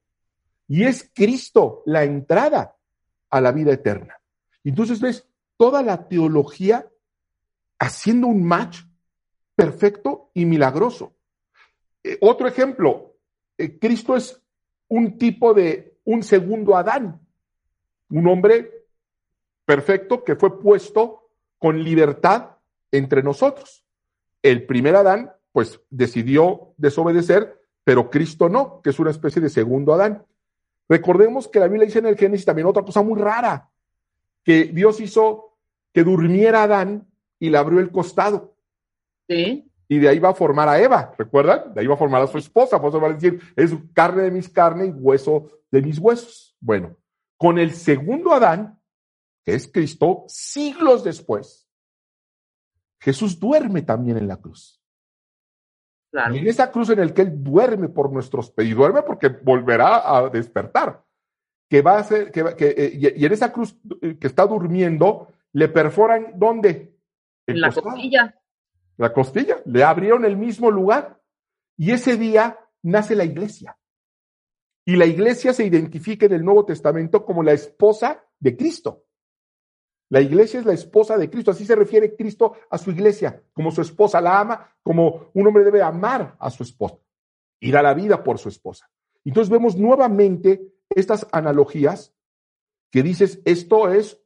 Y 0.67 0.83
es 0.83 1.09
Cristo 1.11 1.81
la 1.87 2.03
entrada 2.03 2.75
a 3.31 3.41
la 3.41 3.51
vida 3.51 3.73
eterna. 3.73 4.21
Entonces 4.63 5.01
ves 5.01 5.27
toda 5.57 5.81
la 5.81 6.07
teología 6.07 6.87
haciendo 7.79 8.27
un 8.27 8.43
match 8.43 8.81
perfecto 9.59 10.31
y 10.33 10.45
milagroso. 10.45 11.11
Eh, 12.01 12.17
otro 12.21 12.47
ejemplo, 12.47 13.17
eh, 13.57 13.77
Cristo 13.77 14.15
es 14.15 14.41
un 14.87 15.17
tipo 15.17 15.53
de 15.53 15.97
un 16.05 16.23
segundo 16.23 16.77
Adán, 16.77 17.19
un 18.09 18.27
hombre 18.27 18.85
perfecto 19.65 20.23
que 20.23 20.37
fue 20.37 20.61
puesto 20.61 21.29
con 21.57 21.83
libertad 21.83 22.51
entre 22.89 23.21
nosotros. 23.21 23.83
El 24.41 24.65
primer 24.65 24.95
Adán, 24.95 25.33
pues, 25.51 25.81
decidió 25.89 26.73
desobedecer, 26.77 27.61
pero 27.83 28.09
Cristo 28.09 28.47
no, 28.47 28.81
que 28.81 28.91
es 28.91 28.99
una 28.99 29.11
especie 29.11 29.41
de 29.41 29.49
segundo 29.49 29.93
Adán. 29.93 30.25
Recordemos 30.87 31.49
que 31.49 31.59
la 31.59 31.67
Biblia 31.67 31.85
dice 31.85 31.99
en 31.99 32.05
el 32.05 32.17
Génesis 32.17 32.45
también 32.45 32.67
otra 32.67 32.83
cosa 32.83 33.01
muy 33.01 33.19
rara, 33.19 33.69
que 34.45 34.63
Dios 34.63 35.01
hizo 35.01 35.57
que 35.91 36.05
durmiera 36.05 36.63
Adán 36.63 37.09
y 37.39 37.49
le 37.49 37.57
abrió 37.57 37.81
el 37.81 37.91
costado. 37.91 38.48
Sí. 39.29 39.71
Y 39.87 39.99
de 39.99 40.09
ahí 40.09 40.19
va 40.19 40.29
a 40.29 40.35
formar 40.35 40.67
a 40.67 40.79
Eva, 40.79 41.13
¿recuerdan? 41.17 41.73
De 41.73 41.81
ahí 41.81 41.87
va 41.87 41.93
a 41.93 41.97
formar 41.97 42.21
a 42.21 42.27
su 42.27 42.37
esposa, 42.37 42.79
por 42.81 42.89
eso 42.89 42.99
va 42.99 43.07
a 43.07 43.13
decir, 43.13 43.39
es 43.55 43.71
carne 43.93 44.23
de 44.23 44.31
mis 44.31 44.49
carnes 44.49 44.89
y 44.89 44.91
hueso 44.91 45.51
de 45.71 45.81
mis 45.81 45.99
huesos. 45.99 46.55
Bueno, 46.59 46.95
con 47.37 47.57
el 47.57 47.71
segundo 47.71 48.33
Adán, 48.33 48.79
que 49.45 49.55
es 49.55 49.71
Cristo, 49.71 50.25
siglos 50.27 51.03
después, 51.03 51.67
Jesús 52.99 53.39
duerme 53.39 53.81
también 53.81 54.17
en 54.17 54.27
la 54.27 54.37
cruz. 54.37 54.81
Y 56.11 56.39
en 56.39 56.47
esa 56.47 56.71
cruz 56.71 56.89
en 56.89 56.99
el 56.99 57.13
que 57.13 57.21
Él 57.21 57.43
duerme 57.43 57.87
por 57.87 58.11
nuestros 58.11 58.53
y 58.57 58.73
duerme 58.73 59.03
porque 59.03 59.29
volverá 59.29 60.17
a 60.17 60.29
despertar, 60.29 61.03
que 61.69 61.81
va 61.81 61.99
a 61.99 62.03
ser, 62.03 62.31
que, 62.31 62.41
eh, 62.59 63.13
y 63.15 63.25
en 63.25 63.31
esa 63.31 63.51
cruz 63.51 63.75
eh, 64.01 64.17
que 64.19 64.27
está 64.27 64.45
durmiendo, 64.47 65.27
le 65.53 65.67
perforan, 65.67 66.33
¿dónde? 66.35 66.95
En 67.45 67.61
la 67.61 67.71
costilla. 67.71 68.38
La 68.99 69.13
costilla, 69.13 69.61
le 69.65 69.81
abrieron 69.81 70.25
el 70.25 70.35
mismo 70.35 70.69
lugar. 70.69 71.21
Y 71.77 71.91
ese 71.91 72.17
día 72.17 72.59
nace 72.83 73.15
la 73.15 73.23
iglesia. 73.23 73.77
Y 74.85 74.97
la 74.97 75.05
iglesia 75.05 75.53
se 75.53 75.65
identifica 75.65 76.25
en 76.25 76.33
el 76.33 76.43
Nuevo 76.43 76.65
Testamento 76.65 77.23
como 77.23 77.41
la 77.41 77.53
esposa 77.53 78.21
de 78.39 78.57
Cristo. 78.57 79.05
La 80.09 80.19
iglesia 80.19 80.59
es 80.59 80.65
la 80.65 80.73
esposa 80.73 81.17
de 81.17 81.29
Cristo, 81.29 81.51
así 81.51 81.65
se 81.65 81.75
refiere 81.75 82.15
Cristo 82.15 82.53
a 82.69 82.77
su 82.77 82.91
iglesia, 82.91 83.41
como 83.53 83.71
su 83.71 83.81
esposa 83.81 84.19
la 84.19 84.39
ama, 84.39 84.75
como 84.83 85.29
un 85.33 85.47
hombre 85.47 85.63
debe 85.63 85.81
amar 85.81 86.35
a 86.39 86.49
su 86.49 86.63
esposa, 86.63 86.97
ir 87.61 87.77
a 87.77 87.83
la 87.83 87.93
vida 87.93 88.21
por 88.23 88.37
su 88.37 88.49
esposa. 88.49 88.89
Entonces 89.23 89.49
vemos 89.49 89.77
nuevamente 89.77 90.73
estas 90.89 91.25
analogías 91.31 92.13
que 92.91 93.03
dices, 93.03 93.39
esto 93.45 93.89
es 93.89 94.19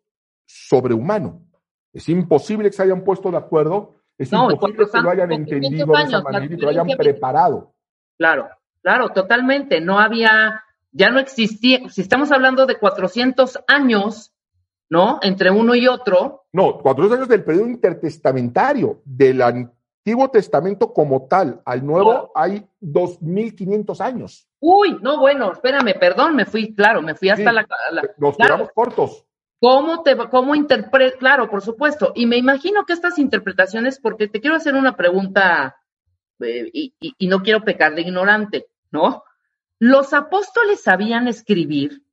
sobrehumano. 0.46 1.46
Es 1.92 2.10
imposible 2.10 2.70
que 2.70 2.76
se 2.76 2.84
hayan 2.84 3.04
puesto 3.04 3.30
de 3.30 3.38
acuerdo, 3.38 4.03
es 4.24 4.32
imposible 4.32 4.86
que 4.92 5.02
lo 5.02 5.10
hayan 5.10 5.32
entendido 5.32 5.94
de 5.94 6.04
esa 6.04 6.22
manera 6.22 6.46
y 6.46 6.50
que 6.50 6.58
lo 6.58 6.70
hayan 6.70 6.88
preparado. 6.98 7.74
Claro, 8.18 8.50
claro, 8.82 9.10
totalmente. 9.10 9.82
No 9.82 10.00
había, 10.00 10.64
ya 10.92 11.10
no 11.10 11.20
existía, 11.20 11.90
si 11.90 12.02
estamos 12.02 12.32
hablando 12.32 12.66
de 12.66 12.78
400 12.78 13.60
años, 13.68 14.34
¿no? 14.90 15.20
Entre 15.22 15.50
uno 15.50 15.76
y 15.76 15.88
otro. 15.88 16.46
No, 16.52 16.78
400 16.80 17.18
años 17.18 17.30
del 17.30 17.44
periodo 17.44 17.68
intertestamentario, 17.68 19.02
del 19.06 19.42
Antiguo 19.42 20.30
Testamento 20.30 20.94
como 20.94 21.28
tal, 21.28 21.62
al 21.66 21.86
Nuevo 21.86 22.32
hay 22.36 22.68
2500 22.82 24.02
años. 24.02 24.48
Uy, 24.60 24.98
no, 25.02 25.20
bueno, 25.20 25.52
espérame, 25.52 25.98
perdón, 26.00 26.36
me 26.36 26.46
fui, 26.46 26.74
claro, 26.76 27.02
me 27.02 27.16
fui 27.16 27.30
hasta 27.30 27.52
la, 27.52 27.66
Nos 28.18 28.38
quedamos 28.38 28.70
cortos. 28.74 29.26
¿Cómo 29.64 30.04
te 30.04 30.18
cómo 30.30 30.56
interpreta? 30.56 31.18
Claro, 31.18 31.50
por 31.50 31.62
supuesto. 31.62 32.12
Y 32.16 32.26
me 32.26 32.36
imagino 32.36 32.86
que 32.86 32.92
estas 32.92 33.18
interpretaciones, 33.18 33.98
porque 33.98 34.28
te 34.28 34.42
quiero 34.42 34.58
hacer 34.58 34.76
una 34.76 34.98
pregunta 34.98 35.78
eh, 36.42 36.70
y, 36.74 37.28
no 37.30 37.42
quiero 37.42 37.64
pecar 37.64 37.96
de 37.96 38.02
ignorante, 38.02 38.68
¿no? 38.92 39.24
¿Los 39.80 40.14
apóstoles 40.14 40.82
sabían 40.82 41.30
escribir? 41.30 42.04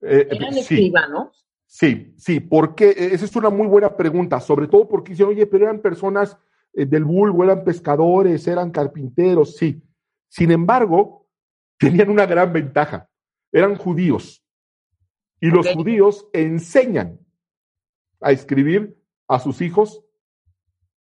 Eh, 0.00 0.28
¿Eran 0.30 0.56
escribanos? 0.56 1.44
Sí, 1.66 2.14
sí, 2.16 2.40
porque 2.40 2.94
esa 2.96 3.26
es 3.26 3.36
una 3.36 3.50
muy 3.50 3.66
buena 3.66 3.94
pregunta, 3.94 4.40
sobre 4.40 4.68
todo 4.68 4.88
porque 4.88 5.10
dicen, 5.10 5.26
oye, 5.26 5.46
pero 5.46 5.64
eran 5.64 5.82
personas 5.82 6.38
eh, 6.72 6.86
del 6.86 7.04
vulgo, 7.04 7.44
eran 7.44 7.62
pescadores, 7.62 8.48
eran 8.48 8.70
carpinteros, 8.70 9.56
sí. 9.58 9.82
Sin 10.28 10.50
embargo, 10.50 11.28
tenían 11.76 12.08
una 12.08 12.24
gran 12.24 12.54
ventaja, 12.54 13.10
eran 13.52 13.76
judíos. 13.76 14.41
Y 15.42 15.50
los 15.50 15.68
judíos 15.72 16.28
enseñan 16.32 17.18
a 18.20 18.30
escribir 18.30 18.96
a 19.26 19.40
sus 19.40 19.60
hijos 19.60 20.04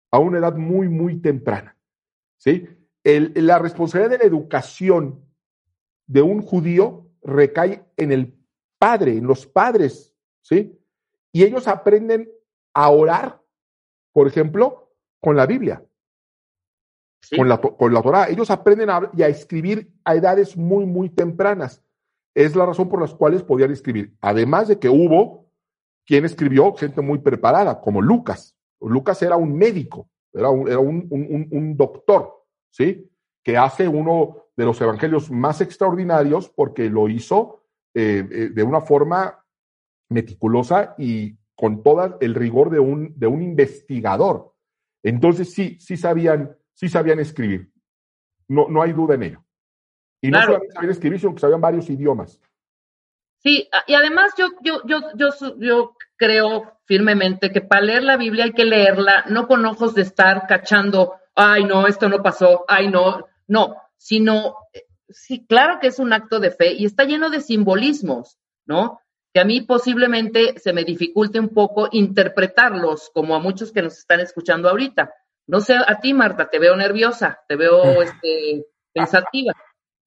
a 0.09 0.17
una 0.17 0.39
edad 0.39 0.55
muy, 0.55 0.89
muy 0.89 1.21
temprana. 1.21 1.77
¿sí? 2.37 2.67
la 3.03 3.59
responsabilidad 3.59 4.09
de 4.09 4.17
la 4.17 4.23
educación 4.23 5.23
de 6.07 6.23
un 6.23 6.41
judío 6.41 7.07
recae 7.21 7.85
en 7.97 8.11
el 8.11 8.35
padre, 8.79 9.15
en 9.15 9.27
los 9.27 9.45
padres, 9.45 10.15
¿sí? 10.41 10.75
Y 11.31 11.43
ellos 11.43 11.67
aprenden 11.67 12.29
a 12.73 12.89
orar, 12.89 13.41
por 14.11 14.27
ejemplo, 14.27 14.91
con 15.19 15.35
la 15.35 15.45
Biblia, 15.45 15.85
con, 17.35 17.47
la, 17.47 17.61
con 17.61 17.93
la 17.93 18.01
Torah. 18.01 18.27
Ellos 18.27 18.49
aprenden 18.49 18.89
a, 18.89 19.11
y 19.15 19.21
a 19.21 19.27
escribir 19.27 19.93
a 20.03 20.15
edades 20.15 20.57
muy, 20.57 20.85
muy 20.87 21.09
tempranas 21.09 21.83
es 22.33 22.55
la 22.55 22.65
razón 22.65 22.89
por 22.89 23.01
las 23.01 23.13
cuales 23.13 23.43
podían 23.43 23.71
escribir. 23.71 24.13
Además 24.21 24.67
de 24.67 24.79
que 24.79 24.89
hubo 24.89 25.47
quien 26.05 26.25
escribió, 26.25 26.73
gente 26.73 27.01
muy 27.01 27.19
preparada, 27.19 27.79
como 27.81 28.01
Lucas. 28.01 28.57
Lucas 28.79 29.21
era 29.21 29.35
un 29.35 29.55
médico, 29.55 30.09
era 30.33 30.49
un, 30.49 31.75
doctor, 31.77 32.43
¿sí? 32.69 33.09
Que 33.43 33.57
hace 33.57 33.87
uno 33.87 34.47
de 34.55 34.65
los 34.65 34.79
evangelios 34.81 35.29
más 35.29 35.61
extraordinarios 35.61 36.49
porque 36.49 36.89
lo 36.89 37.07
hizo 37.09 37.63
eh, 37.93 38.27
eh, 38.31 38.49
de 38.53 38.63
una 38.63 38.81
forma 38.81 39.45
meticulosa 40.09 40.95
y 40.97 41.37
con 41.55 41.83
todo 41.83 42.17
el 42.19 42.35
rigor 42.35 42.69
de 42.69 42.79
un, 42.79 43.13
de 43.17 43.27
un 43.27 43.41
investigador. 43.41 44.53
Entonces 45.03 45.53
sí, 45.53 45.77
sí 45.79 45.97
sabían, 45.97 46.55
sí 46.73 46.89
sabían 46.89 47.19
escribir. 47.19 47.71
No, 48.47 48.67
no 48.67 48.81
hay 48.81 48.93
duda 48.93 49.15
en 49.15 49.23
ello. 49.23 49.45
Y 50.21 50.29
no 50.29 50.41
solamente 50.41 50.73
sabían 50.73 50.91
escribir, 50.91 51.19
sino 51.19 51.33
que 51.33 51.41
sabían 51.41 51.61
varios 51.61 51.89
idiomas. 51.89 52.39
Sí, 53.39 53.67
y 53.87 53.93
además 53.95 54.33
yo, 54.37 54.49
yo, 54.61 54.81
yo, 54.85 54.99
yo, 55.15 55.29
yo 55.57 55.95
creo 56.15 56.77
firmemente 56.85 57.51
que 57.51 57.61
para 57.61 57.81
leer 57.81 58.03
la 58.03 58.17
Biblia 58.17 58.43
hay 58.43 58.53
que 58.53 58.65
leerla 58.65 59.25
no 59.29 59.47
con 59.47 59.65
ojos 59.65 59.95
de 59.95 60.03
estar 60.03 60.45
cachando, 60.45 61.15
ay 61.33 61.63
no, 61.63 61.87
esto 61.87 62.07
no 62.07 62.21
pasó, 62.21 62.65
ay 62.67 62.89
no, 62.89 63.25
no, 63.47 63.77
sino, 63.97 64.57
sí, 65.09 65.45
claro 65.47 65.79
que 65.81 65.87
es 65.87 65.97
un 65.97 66.13
acto 66.13 66.39
de 66.39 66.51
fe 66.51 66.73
y 66.73 66.85
está 66.85 67.05
lleno 67.05 67.31
de 67.31 67.41
simbolismos, 67.41 68.37
¿no? 68.65 69.01
Que 69.33 69.39
a 69.39 69.45
mí 69.45 69.61
posiblemente 69.61 70.59
se 70.59 70.73
me 70.73 70.83
dificulte 70.83 71.39
un 71.39 71.49
poco 71.49 71.87
interpretarlos, 71.91 73.09
como 73.13 73.35
a 73.35 73.39
muchos 73.39 73.71
que 73.71 73.81
nos 73.81 73.97
están 73.97 74.19
escuchando 74.19 74.69
ahorita. 74.69 75.11
No 75.47 75.61
sé, 75.61 75.75
a 75.75 75.99
ti, 75.99 76.13
Marta, 76.13 76.49
te 76.49 76.59
veo 76.59 76.75
nerviosa, 76.75 77.39
te 77.47 77.55
veo 77.55 77.81
este, 78.03 78.67
pensativa. 78.93 79.53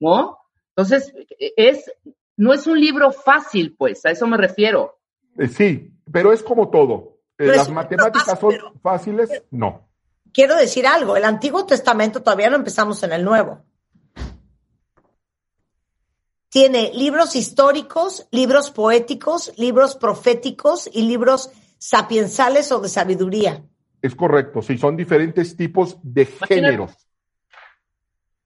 ¿No? 0.01 0.39
Entonces, 0.77 1.13
es, 1.39 1.91
no 2.37 2.53
es 2.53 2.67
un 2.67 2.81
libro 2.81 3.13
fácil, 3.13 3.75
pues, 3.77 4.05
a 4.05 4.11
eso 4.11 4.27
me 4.27 4.37
refiero. 4.37 4.99
Eh, 5.37 5.49
sí, 5.49 5.93
pero 6.11 6.33
es 6.33 6.43
como 6.43 6.69
todo. 6.71 7.19
Eh, 7.39 7.47
las 7.47 7.71
matemáticas 7.71 8.39
son 8.39 8.55
fáciles, 8.83 9.31
no. 9.51 9.89
Quiero 10.33 10.57
decir 10.57 10.87
algo, 10.87 11.17
el 11.17 11.25
Antiguo 11.25 11.65
Testamento 11.65 12.23
todavía 12.23 12.51
no 12.51 12.57
empezamos 12.57 13.03
en 13.03 13.13
el 13.13 13.25
Nuevo. 13.25 13.65
Tiene 16.49 16.93
libros 16.95 17.35
históricos, 17.35 18.29
libros 18.31 18.71
poéticos, 18.71 19.53
libros 19.57 19.97
proféticos 19.97 20.89
y 20.93 21.03
libros 21.03 21.51
sapiensales 21.79 22.71
o 22.71 22.81
de 22.81 22.89
sabiduría. 22.89 23.65
Es 24.01 24.15
correcto, 24.15 24.63
sí, 24.63 24.79
son 24.79 24.97
diferentes 24.97 25.57
tipos 25.57 25.99
de 26.03 26.27
géneros 26.27 26.93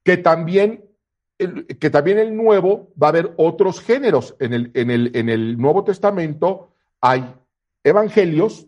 que 0.05 0.17
también 0.17 0.88
que 1.39 1.91
también 1.91 2.19
el 2.19 2.37
nuevo 2.37 2.93
va 3.01 3.09
a 3.09 3.11
haber 3.11 3.33
otros 3.37 3.81
géneros. 3.81 4.35
En 4.41 4.53
el, 4.53 4.71
en, 4.75 4.91
el, 4.91 5.11
en 5.15 5.29
el 5.29 5.57
Nuevo 5.57 5.85
Testamento 5.85 6.73
hay 7.01 7.33
evangelios, 7.85 8.67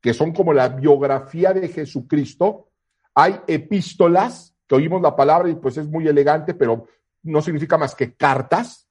que 0.00 0.14
son 0.14 0.32
como 0.32 0.52
la 0.52 0.68
biografía 0.68 1.52
de 1.52 1.68
Jesucristo, 1.68 2.68
hay 3.14 3.40
epístolas, 3.46 4.54
que 4.66 4.74
oímos 4.74 5.02
la 5.02 5.16
palabra 5.16 5.48
y 5.48 5.54
pues 5.54 5.76
es 5.78 5.88
muy 5.88 6.06
elegante, 6.06 6.54
pero 6.54 6.86
no 7.22 7.42
significa 7.42 7.76
más 7.76 7.94
que 7.94 8.14
cartas, 8.14 8.86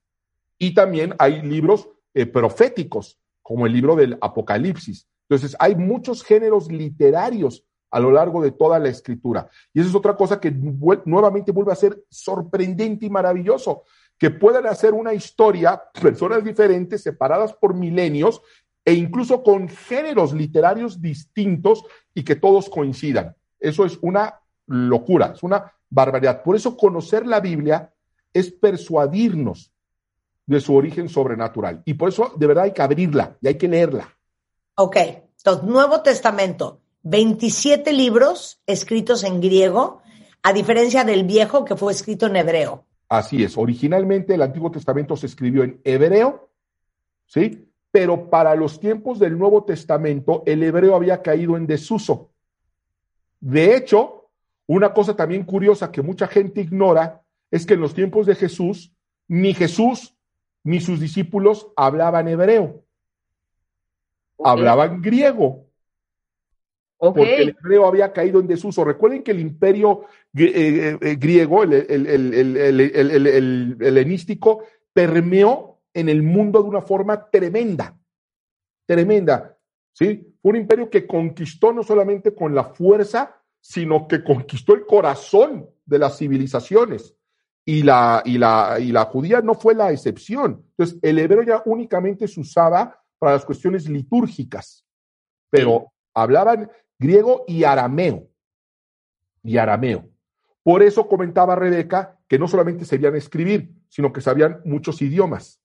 y 0.58 0.74
también 0.74 1.14
hay 1.18 1.40
libros 1.40 1.88
eh, 2.14 2.26
proféticos, 2.26 3.18
como 3.42 3.66
el 3.66 3.72
libro 3.72 3.96
del 3.96 4.18
Apocalipsis. 4.20 5.08
Entonces, 5.28 5.56
hay 5.58 5.74
muchos 5.74 6.22
géneros 6.22 6.70
literarios 6.70 7.64
a 7.90 8.00
lo 8.00 8.10
largo 8.10 8.42
de 8.42 8.52
toda 8.52 8.78
la 8.78 8.88
escritura. 8.88 9.48
Y 9.72 9.80
eso 9.80 9.88
es 9.88 9.94
otra 9.94 10.16
cosa 10.16 10.40
que 10.40 10.50
nuevamente 10.50 11.52
vuelve 11.52 11.72
a 11.72 11.76
ser 11.76 12.04
sorprendente 12.08 13.06
y 13.06 13.10
maravilloso, 13.10 13.84
que 14.16 14.30
puedan 14.30 14.66
hacer 14.66 14.94
una 14.94 15.14
historia, 15.14 15.82
personas 16.00 16.44
diferentes, 16.44 17.02
separadas 17.02 17.52
por 17.54 17.74
milenios, 17.74 18.42
e 18.84 18.94
incluso 18.94 19.42
con 19.42 19.68
géneros 19.68 20.32
literarios 20.32 21.00
distintos 21.00 21.84
y 22.14 22.24
que 22.24 22.36
todos 22.36 22.68
coincidan. 22.68 23.36
Eso 23.58 23.84
es 23.84 23.98
una 24.00 24.40
locura, 24.66 25.32
es 25.34 25.42
una 25.42 25.72
barbaridad. 25.88 26.42
Por 26.42 26.56
eso 26.56 26.76
conocer 26.76 27.26
la 27.26 27.40
Biblia 27.40 27.92
es 28.32 28.50
persuadirnos 28.50 29.72
de 30.46 30.60
su 30.60 30.74
origen 30.74 31.08
sobrenatural. 31.08 31.82
Y 31.84 31.94
por 31.94 32.08
eso 32.08 32.32
de 32.36 32.46
verdad 32.46 32.64
hay 32.64 32.72
que 32.72 32.82
abrirla 32.82 33.36
y 33.40 33.48
hay 33.48 33.54
que 33.56 33.68
leerla. 33.68 34.08
Ok, 34.76 34.96
entonces 34.96 35.64
Nuevo 35.64 36.00
Testamento, 36.02 36.80
27 37.02 37.92
libros 37.92 38.60
escritos 38.66 39.24
en 39.24 39.40
griego, 39.40 40.02
a 40.42 40.52
diferencia 40.52 41.04
del 41.04 41.24
viejo 41.24 41.64
que 41.64 41.76
fue 41.76 41.92
escrito 41.92 42.26
en 42.26 42.36
hebreo. 42.36 42.84
Así 43.08 43.42
es, 43.42 43.56
originalmente 43.56 44.34
el 44.34 44.42
Antiguo 44.42 44.70
Testamento 44.70 45.16
se 45.16 45.26
escribió 45.26 45.64
en 45.64 45.80
hebreo, 45.84 46.48
¿sí? 47.26 47.68
Pero 47.90 48.30
para 48.30 48.54
los 48.54 48.78
tiempos 48.78 49.18
del 49.18 49.36
Nuevo 49.36 49.64
Testamento 49.64 50.42
el 50.46 50.62
hebreo 50.62 50.94
había 50.94 51.22
caído 51.22 51.56
en 51.56 51.66
desuso. 51.66 52.30
De 53.40 53.76
hecho, 53.76 54.28
una 54.66 54.94
cosa 54.94 55.16
también 55.16 55.44
curiosa 55.44 55.90
que 55.90 56.02
mucha 56.02 56.28
gente 56.28 56.60
ignora 56.60 57.22
es 57.50 57.66
que 57.66 57.74
en 57.74 57.80
los 57.80 57.94
tiempos 57.94 58.26
de 58.26 58.36
Jesús, 58.36 58.92
ni 59.26 59.54
Jesús 59.54 60.14
ni 60.62 60.80
sus 60.80 61.00
discípulos 61.00 61.68
hablaban 61.74 62.28
hebreo, 62.28 62.84
hablaban 64.44 65.00
griego. 65.00 65.69
Porque 67.00 67.36
el 67.36 67.56
hebreo 67.58 67.86
había 67.86 68.12
caído 68.12 68.40
en 68.40 68.46
desuso. 68.46 68.84
Recuerden 68.84 69.22
que 69.22 69.30
el 69.30 69.40
imperio 69.40 70.02
griego, 70.32 71.62
el, 71.62 71.72
el, 71.72 73.76
helenístico, 73.80 74.64
permeó 74.92 75.80
en 75.94 76.10
el 76.10 76.22
mundo 76.22 76.62
de 76.62 76.68
una 76.68 76.82
forma 76.82 77.30
tremenda, 77.30 77.98
tremenda. 78.86 79.56
¿sí? 79.92 80.36
Fue 80.42 80.50
un 80.50 80.56
imperio 80.56 80.90
que 80.90 81.06
conquistó 81.06 81.72
no 81.72 81.82
solamente 81.82 82.34
con 82.34 82.54
la 82.54 82.64
fuerza, 82.64 83.34
sino 83.60 84.06
que 84.06 84.22
conquistó 84.22 84.74
el 84.74 84.84
corazón 84.84 85.70
de 85.86 85.98
las 85.98 86.18
civilizaciones. 86.18 87.16
Y 87.64 87.82
la, 87.82 88.22
y 88.26 88.36
la, 88.36 88.76
y 88.78 88.92
la 88.92 89.06
judía 89.06 89.40
no 89.40 89.54
fue 89.54 89.74
la 89.74 89.90
excepción. 89.90 90.64
Entonces, 90.70 90.98
el 91.00 91.18
hebreo 91.18 91.42
ya 91.42 91.62
únicamente 91.64 92.28
se 92.28 92.40
usaba 92.40 93.02
para 93.18 93.32
las 93.32 93.44
cuestiones 93.44 93.88
litúrgicas, 93.88 94.84
pero 95.50 95.92
hablaban 96.14 96.70
griego 97.00 97.44
y 97.48 97.64
arameo. 97.64 98.28
Y 99.42 99.56
arameo. 99.56 100.08
Por 100.62 100.82
eso 100.82 101.08
comentaba 101.08 101.56
Rebeca 101.56 102.18
que 102.28 102.38
no 102.38 102.46
solamente 102.46 102.84
sabían 102.84 103.16
escribir, 103.16 103.72
sino 103.88 104.12
que 104.12 104.20
sabían 104.20 104.60
muchos 104.64 105.02
idiomas, 105.02 105.60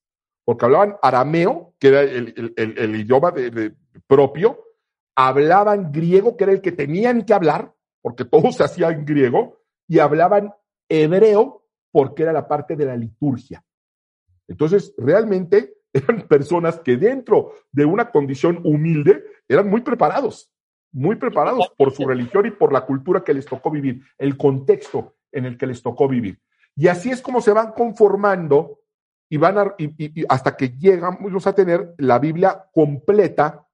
porque 0.46 0.66
hablaban 0.66 0.96
arameo, 1.02 1.76
que 1.78 1.90
era 1.90 2.02
el, 2.02 2.96
idioma 2.96 3.34
propio, 4.08 4.64
hablaban 5.16 5.92
griego, 5.92 6.36
que 6.36 6.46
era 6.46 6.54
el 6.54 6.62
que 6.62 6.72
tenían 6.72 7.24
que 7.24 7.34
hablar, 7.34 7.74
porque 8.02 8.26
todo 8.26 8.52
se 8.52 8.64
hacía 8.64 8.90
en 8.90 9.06
griego, 9.06 9.60
y 9.88 10.00
hablaban 10.00 10.54
hebreo, 10.90 11.68
porque 11.92 12.24
era 12.24 12.34
la 12.34 12.48
parte 12.48 12.76
de 12.76 12.86
la 12.86 12.96
liturgia. 12.96 13.64
Entonces, 14.48 14.94
realmente 14.98 15.76
eran 15.94 16.28
personas 16.28 16.80
que 16.80 16.98
dentro 16.98 17.54
de 17.72 17.86
una 17.86 18.10
condición 18.10 18.62
humilde 18.64 19.24
eran 19.48 19.70
muy 19.70 19.82
preparados, 19.82 20.52
muy 20.96 21.18
preparados 21.18 21.74
por 21.78 21.92
su 21.92 22.08
religión 22.08 22.46
y 22.46 22.52
por 22.52 22.72
la 22.72 22.86
cultura 22.86 23.22
que 23.22 23.34
les 23.34 23.46
tocó 23.46 23.70
vivir, 23.70 24.02
el 24.18 24.38
contexto 24.38 25.16
en 25.30 25.44
el 25.46 25.58
que 25.58 25.68
les 25.68 25.84
tocó 25.84 26.08
vivir. 26.08 26.40
Y 26.74 26.88
así 26.88 27.12
es 27.12 27.22
como 27.22 27.42
se 27.42 27.52
van 27.52 27.74
conformando 27.74 28.80
y 29.30 29.36
van 29.36 29.58
a, 29.58 29.76
hasta 30.30 30.56
que 30.56 30.70
llegamos 30.70 31.46
a 31.48 31.54
tener 31.54 31.96
la 31.98 32.18
Biblia 32.18 32.68
completa 32.74 33.68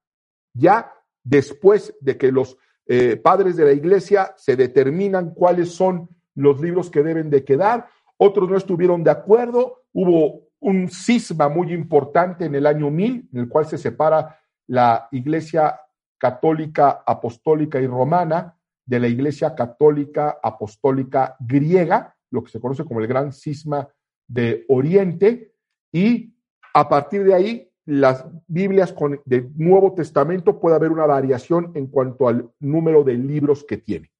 ya 0.52 0.92
después 1.22 1.94
de 2.00 2.18
que 2.18 2.32
los 2.32 2.58
eh, 2.86 3.16
padres 3.16 3.56
de 3.56 3.66
la 3.66 3.72
iglesia 3.72 4.34
se 4.36 4.56
determinan 4.56 5.32
cuáles 5.32 5.72
son 5.72 6.08
los 6.34 6.60
libros 6.60 6.90
que 6.90 7.04
deben 7.04 7.30
de 7.30 7.44
quedar, 7.44 7.86
otros 8.16 8.50
no 8.50 8.56
estuvieron 8.56 9.04
de 9.04 9.12
acuerdo, 9.12 9.84
hubo 9.92 10.48
un 10.58 10.88
cisma 10.88 11.48
muy 11.48 11.72
importante 11.72 12.46
en 12.46 12.56
el 12.56 12.66
año 12.66 12.90
1000, 12.90 13.28
en 13.32 13.38
el 13.38 13.48
cual 13.48 13.66
se 13.66 13.78
separa 13.78 14.40
la 14.66 15.06
iglesia 15.12 15.78
católica, 16.22 17.02
apostólica 17.04 17.80
y 17.80 17.86
romana 17.88 18.56
de 18.86 19.00
la 19.00 19.08
iglesia 19.08 19.56
católica, 19.56 20.38
apostólica 20.40 21.34
griega, 21.40 22.14
lo 22.30 22.44
que 22.44 22.52
se 22.52 22.60
conoce 22.60 22.84
como 22.84 23.00
el 23.00 23.08
gran 23.08 23.32
cisma 23.32 23.88
de 24.28 24.64
Oriente, 24.68 25.52
y 25.90 26.32
a 26.74 26.88
partir 26.88 27.24
de 27.24 27.34
ahí 27.34 27.72
las 27.86 28.24
Biblias 28.46 28.92
con, 28.92 29.20
del 29.24 29.50
Nuevo 29.56 29.94
Testamento 29.94 30.60
puede 30.60 30.76
haber 30.76 30.92
una 30.92 31.06
variación 31.06 31.72
en 31.74 31.88
cuanto 31.88 32.28
al 32.28 32.48
número 32.60 33.02
de 33.02 33.14
libros 33.14 33.64
que 33.64 33.78
tiene. 33.78 34.12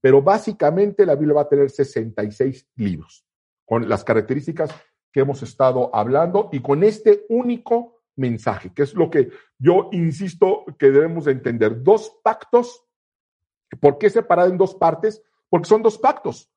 Pero 0.00 0.22
básicamente 0.22 1.04
la 1.04 1.16
Biblia 1.16 1.34
va 1.34 1.42
a 1.42 1.48
tener 1.48 1.70
66 1.70 2.68
libros, 2.76 3.26
con 3.66 3.88
las 3.88 4.04
características 4.04 4.70
que 5.10 5.20
hemos 5.20 5.42
estado 5.42 5.90
hablando 5.92 6.50
y 6.52 6.60
con 6.60 6.84
este 6.84 7.26
único 7.28 7.91
mensaje, 8.16 8.72
que 8.74 8.82
es 8.82 8.94
lo 8.94 9.10
que 9.10 9.30
yo 9.58 9.88
insisto 9.92 10.64
que 10.78 10.90
debemos 10.90 11.24
de 11.24 11.32
entender. 11.32 11.82
Dos 11.82 12.18
pactos. 12.22 12.84
¿Por 13.80 13.98
qué 13.98 14.10
separado 14.10 14.50
en 14.50 14.58
dos 14.58 14.74
partes? 14.74 15.22
Porque 15.48 15.68
son 15.68 15.82
dos 15.82 15.98
pactos. 15.98 16.50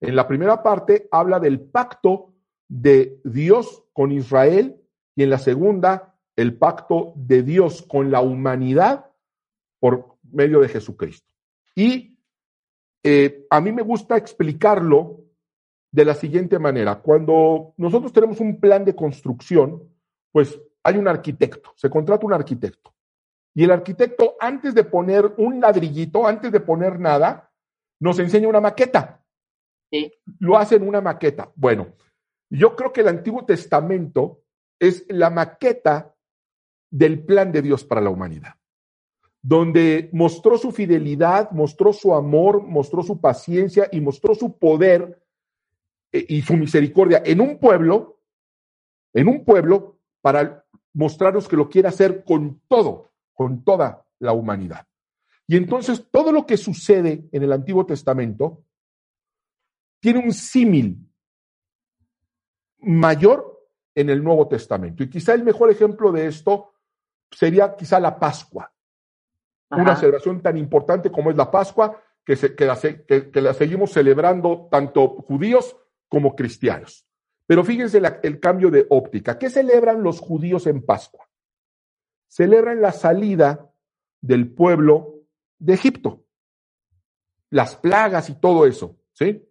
En 0.00 0.16
la 0.16 0.26
primera 0.26 0.62
parte 0.62 1.08
habla 1.10 1.38
del 1.38 1.60
pacto 1.60 2.32
de 2.68 3.20
Dios 3.24 3.84
con 3.92 4.10
Israel 4.12 4.80
y 5.14 5.22
en 5.22 5.30
la 5.30 5.38
segunda 5.38 6.16
el 6.36 6.56
pacto 6.56 7.12
de 7.14 7.42
Dios 7.42 7.82
con 7.82 8.10
la 8.10 8.20
humanidad 8.20 9.10
por 9.78 10.16
medio 10.32 10.60
de 10.60 10.68
Jesucristo. 10.68 11.32
Y 11.74 12.18
eh, 13.02 13.46
a 13.50 13.60
mí 13.60 13.72
me 13.72 13.82
gusta 13.82 14.16
explicarlo 14.16 15.20
de 15.90 16.04
la 16.04 16.14
siguiente 16.14 16.58
manera. 16.58 17.00
Cuando 17.00 17.74
nosotros 17.76 18.12
tenemos 18.12 18.40
un 18.40 18.58
plan 18.58 18.84
de 18.84 18.96
construcción, 18.96 19.82
pues 20.32 20.58
hay 20.82 20.96
un 20.96 21.08
arquitecto, 21.08 21.72
se 21.76 21.90
contrata 21.90 22.26
un 22.26 22.32
arquitecto. 22.32 22.92
Y 23.54 23.64
el 23.64 23.70
arquitecto, 23.70 24.36
antes 24.40 24.74
de 24.74 24.84
poner 24.84 25.34
un 25.36 25.60
ladrillito, 25.60 26.26
antes 26.26 26.50
de 26.50 26.60
poner 26.60 26.98
nada, 26.98 27.50
nos 28.00 28.18
enseña 28.18 28.48
una 28.48 28.60
maqueta. 28.60 29.22
Sí. 29.90 30.10
Lo 30.38 30.56
hace 30.56 30.76
en 30.76 30.88
una 30.88 31.00
maqueta. 31.00 31.52
Bueno, 31.54 31.94
yo 32.50 32.74
creo 32.74 32.92
que 32.92 33.02
el 33.02 33.08
Antiguo 33.08 33.44
Testamento 33.44 34.42
es 34.78 35.04
la 35.08 35.30
maqueta 35.30 36.14
del 36.90 37.24
plan 37.24 37.52
de 37.52 37.62
Dios 37.62 37.84
para 37.84 38.00
la 38.00 38.10
humanidad, 38.10 38.54
donde 39.40 40.10
mostró 40.12 40.58
su 40.58 40.72
fidelidad, 40.72 41.50
mostró 41.52 41.92
su 41.92 42.14
amor, 42.14 42.62
mostró 42.62 43.02
su 43.02 43.20
paciencia 43.20 43.88
y 43.90 44.00
mostró 44.00 44.34
su 44.34 44.58
poder 44.58 45.22
e, 46.12 46.26
y 46.28 46.42
su 46.42 46.54
misericordia 46.54 47.22
en 47.24 47.40
un 47.40 47.58
pueblo, 47.58 48.20
en 49.14 49.28
un 49.28 49.44
pueblo, 49.44 49.98
para 50.20 50.61
mostrarnos 50.94 51.48
que 51.48 51.56
lo 51.56 51.68
quiere 51.68 51.88
hacer 51.88 52.24
con 52.24 52.60
todo, 52.68 53.12
con 53.32 53.64
toda 53.64 54.06
la 54.18 54.32
humanidad. 54.32 54.86
Y 55.46 55.56
entonces 55.56 56.08
todo 56.10 56.32
lo 56.32 56.46
que 56.46 56.56
sucede 56.56 57.28
en 57.32 57.42
el 57.42 57.52
Antiguo 57.52 57.84
Testamento 57.84 58.64
tiene 60.00 60.20
un 60.20 60.32
símil 60.32 60.98
mayor 62.78 63.68
en 63.94 64.10
el 64.10 64.22
Nuevo 64.22 64.48
Testamento. 64.48 65.02
Y 65.02 65.10
quizá 65.10 65.34
el 65.34 65.44
mejor 65.44 65.70
ejemplo 65.70 66.12
de 66.12 66.26
esto 66.26 66.72
sería 67.30 67.76
quizá 67.76 68.00
la 68.00 68.18
Pascua. 68.18 68.72
Una 69.70 69.96
celebración 69.96 70.42
tan 70.42 70.58
importante 70.58 71.10
como 71.10 71.30
es 71.30 71.36
la 71.36 71.50
Pascua, 71.50 71.98
que, 72.24 72.36
que 72.36 73.40
la 73.40 73.54
seguimos 73.54 73.92
celebrando 73.92 74.68
tanto 74.70 75.08
judíos 75.08 75.76
como 76.08 76.36
cristianos. 76.36 77.06
Pero 77.46 77.64
fíjense 77.64 78.00
el 78.22 78.40
cambio 78.40 78.70
de 78.70 78.86
óptica. 78.88 79.38
¿Qué 79.38 79.50
celebran 79.50 80.02
los 80.02 80.20
judíos 80.20 80.66
en 80.66 80.84
Pascua? 80.84 81.28
Celebran 82.28 82.80
la 82.80 82.92
salida 82.92 83.70
del 84.20 84.52
pueblo 84.52 85.22
de 85.58 85.74
Egipto, 85.74 86.24
las 87.50 87.76
plagas 87.76 88.30
y 88.30 88.40
todo 88.40 88.66
eso, 88.66 88.96
¿sí? 89.12 89.46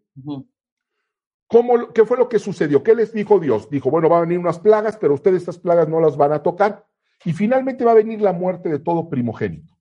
¿Cómo, 1.47 1.91
¿Qué 1.93 2.05
fue 2.05 2.17
lo 2.17 2.29
que 2.29 2.39
sucedió? 2.39 2.81
¿Qué 2.81 2.95
les 2.95 3.13
dijo 3.13 3.39
Dios? 3.39 3.69
Dijo, 3.69 3.91
bueno, 3.91 4.09
van 4.09 4.19
a 4.19 4.21
venir 4.21 4.39
unas 4.39 4.59
plagas, 4.59 4.97
pero 4.97 5.13
ustedes 5.13 5.41
estas 5.41 5.59
plagas 5.59 5.87
no 5.87 5.99
las 5.99 6.15
van 6.15 6.31
a 6.31 6.41
tocar. 6.41 6.87
Y 7.25 7.33
finalmente 7.33 7.85
va 7.85 7.91
a 7.91 7.95
venir 7.95 8.21
la 8.21 8.33
muerte 8.33 8.69
de 8.69 8.79
todo 8.79 9.09
primogénito. 9.09 9.77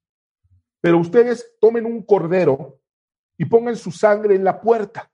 Pero 0.80 0.98
ustedes 0.98 1.56
tomen 1.60 1.86
un 1.86 2.02
cordero 2.02 2.80
y 3.38 3.44
pongan 3.44 3.76
su 3.76 3.90
sangre 3.92 4.34
en 4.34 4.44
la 4.44 4.60
puerta. 4.60 5.10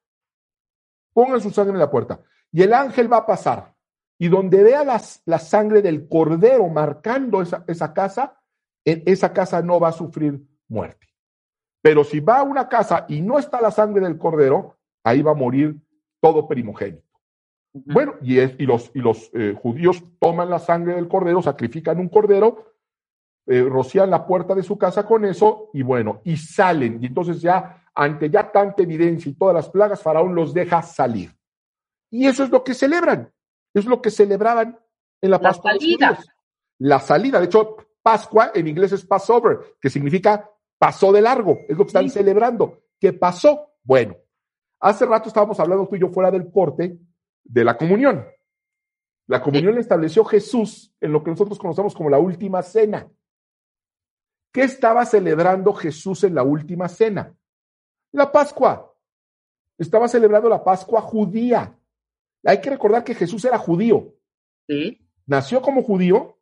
Pongan 1.12 1.40
su 1.40 1.50
sangre 1.50 1.74
en 1.74 1.80
la 1.80 1.90
puerta. 1.90 2.22
Y 2.57 2.62
el 2.62 2.73
ángel 2.73 3.12
va 3.12 3.19
a 3.19 3.27
pasar. 3.27 3.75
Y 4.19 4.29
donde 4.29 4.62
vea 4.62 4.83
la 4.83 5.38
sangre 5.38 5.83
del 5.83 6.09
cordero 6.09 6.66
marcando 6.69 7.42
esa, 7.42 7.62
esa 7.66 7.92
casa, 7.92 8.40
en 8.83 9.03
esa 9.05 9.35
casa 9.35 9.61
no 9.61 9.79
va 9.79 9.88
a 9.88 9.92
sufrir 9.92 10.40
muerte. 10.66 11.07
Pero 11.83 12.03
si 12.03 12.19
va 12.21 12.38
a 12.38 12.45
una 12.45 12.66
casa 12.66 13.05
y 13.11 13.21
no 13.21 13.38
está 13.38 13.61
la 13.61 13.71
sangre 13.71 14.01
del 14.01 14.16
cordero, 14.16 14.79
ahí 15.05 15.21
va 15.21 15.33
a 15.33 15.35
morir 15.35 15.77
todo 16.19 16.49
primogénito. 16.49 17.05
Bueno, 17.75 18.14
y, 18.23 18.38
es, 18.38 18.55
y 18.59 18.64
los, 18.64 18.90
y 18.95 19.01
los 19.01 19.31
eh, 19.35 19.55
judíos 19.55 20.03
toman 20.19 20.49
la 20.49 20.59
sangre 20.59 20.95
del 20.95 21.09
cordero, 21.09 21.42
sacrifican 21.42 21.99
un 21.99 22.09
cordero, 22.09 22.73
eh, 23.49 23.61
rocían 23.69 24.09
la 24.09 24.27
puerta 24.27 24.55
de 24.55 24.62
su 24.62 24.79
casa 24.79 25.05
con 25.05 25.27
eso, 25.27 25.69
y 25.75 25.83
bueno, 25.83 26.23
y 26.25 26.38
salen. 26.38 27.03
Y 27.03 27.07
entonces 27.09 27.42
ya 27.42 27.85
ante 27.95 28.31
ya 28.31 28.51
tanta 28.51 28.83
evidencia 28.83 29.31
y 29.31 29.35
todas 29.35 29.55
las 29.55 29.69
plagas, 29.69 30.01
Faraón 30.01 30.35
los 30.35 30.55
deja 30.55 30.81
salir. 30.81 31.36
Y 32.11 32.27
eso 32.27 32.45
es 32.45 32.51
lo 32.51 32.64
que 32.64 32.75
celebran, 32.75 33.33
es 33.75 33.85
lo 33.85 34.01
que 34.01 34.11
celebraban 34.11 34.79
en 35.21 35.31
la 35.31 35.40
Pascua. 35.40 35.73
La 35.73 35.79
salida. 35.79 36.19
La 36.79 37.01
salida, 37.01 37.40
de 37.40 37.47
hecho, 37.47 37.77
Pascua 38.03 38.53
en 38.55 38.69
inglés 38.69 38.92
es 38.92 39.05
Passover, 39.05 39.77
que 39.81 39.90
significa 39.90 40.51
pasó 40.79 41.11
de 41.11 41.23
largo, 41.23 41.59
es 41.69 41.77
lo 41.77 41.85
que 41.85 41.88
están 41.88 42.11
celebrando. 42.11 42.83
¿Qué 43.01 43.12
pasó? 43.12 43.73
Bueno, 43.83 44.16
hace 44.81 45.07
rato 45.07 45.29
estábamos 45.29 45.59
hablando 45.59 45.88
tú 45.88 45.97
y 45.97 46.01
yo 46.01 46.09
fuera 46.09 46.31
del 46.31 46.51
corte 46.51 46.99
de 47.45 47.64
la 47.64 47.77
comunión. 47.77 48.27
La 49.27 49.42
comunión 49.42 49.75
la 49.75 49.81
estableció 49.81 50.25
Jesús 50.25 50.95
en 51.01 51.12
lo 51.12 51.24
que 51.24 51.30
nosotros 51.30 51.59
conocemos 51.59 51.95
como 51.95 52.11
la 52.11 52.18
última 52.18 52.62
cena. 52.62 53.09
¿Qué 54.53 54.62
estaba 54.62 55.05
celebrando 55.05 55.72
Jesús 55.72 56.24
en 56.24 56.35
la 56.35 56.43
última 56.43 56.89
cena? 56.89 57.35
la 58.16 58.33
Pascua. 58.33 58.93
Estaba 59.78 60.09
celebrando 60.09 60.49
la 60.49 60.64
Pascua 60.64 61.01
judía. 61.03 61.76
Hay 62.47 62.61
que 62.61 62.70
recordar 62.70 63.05
que 63.05 63.14
Jesús 63.14 63.44
era 63.44 63.59
judío. 63.59 64.14
Sí. 64.68 65.01
Nació 65.26 65.61
como 65.61 65.82
judío, 65.82 66.38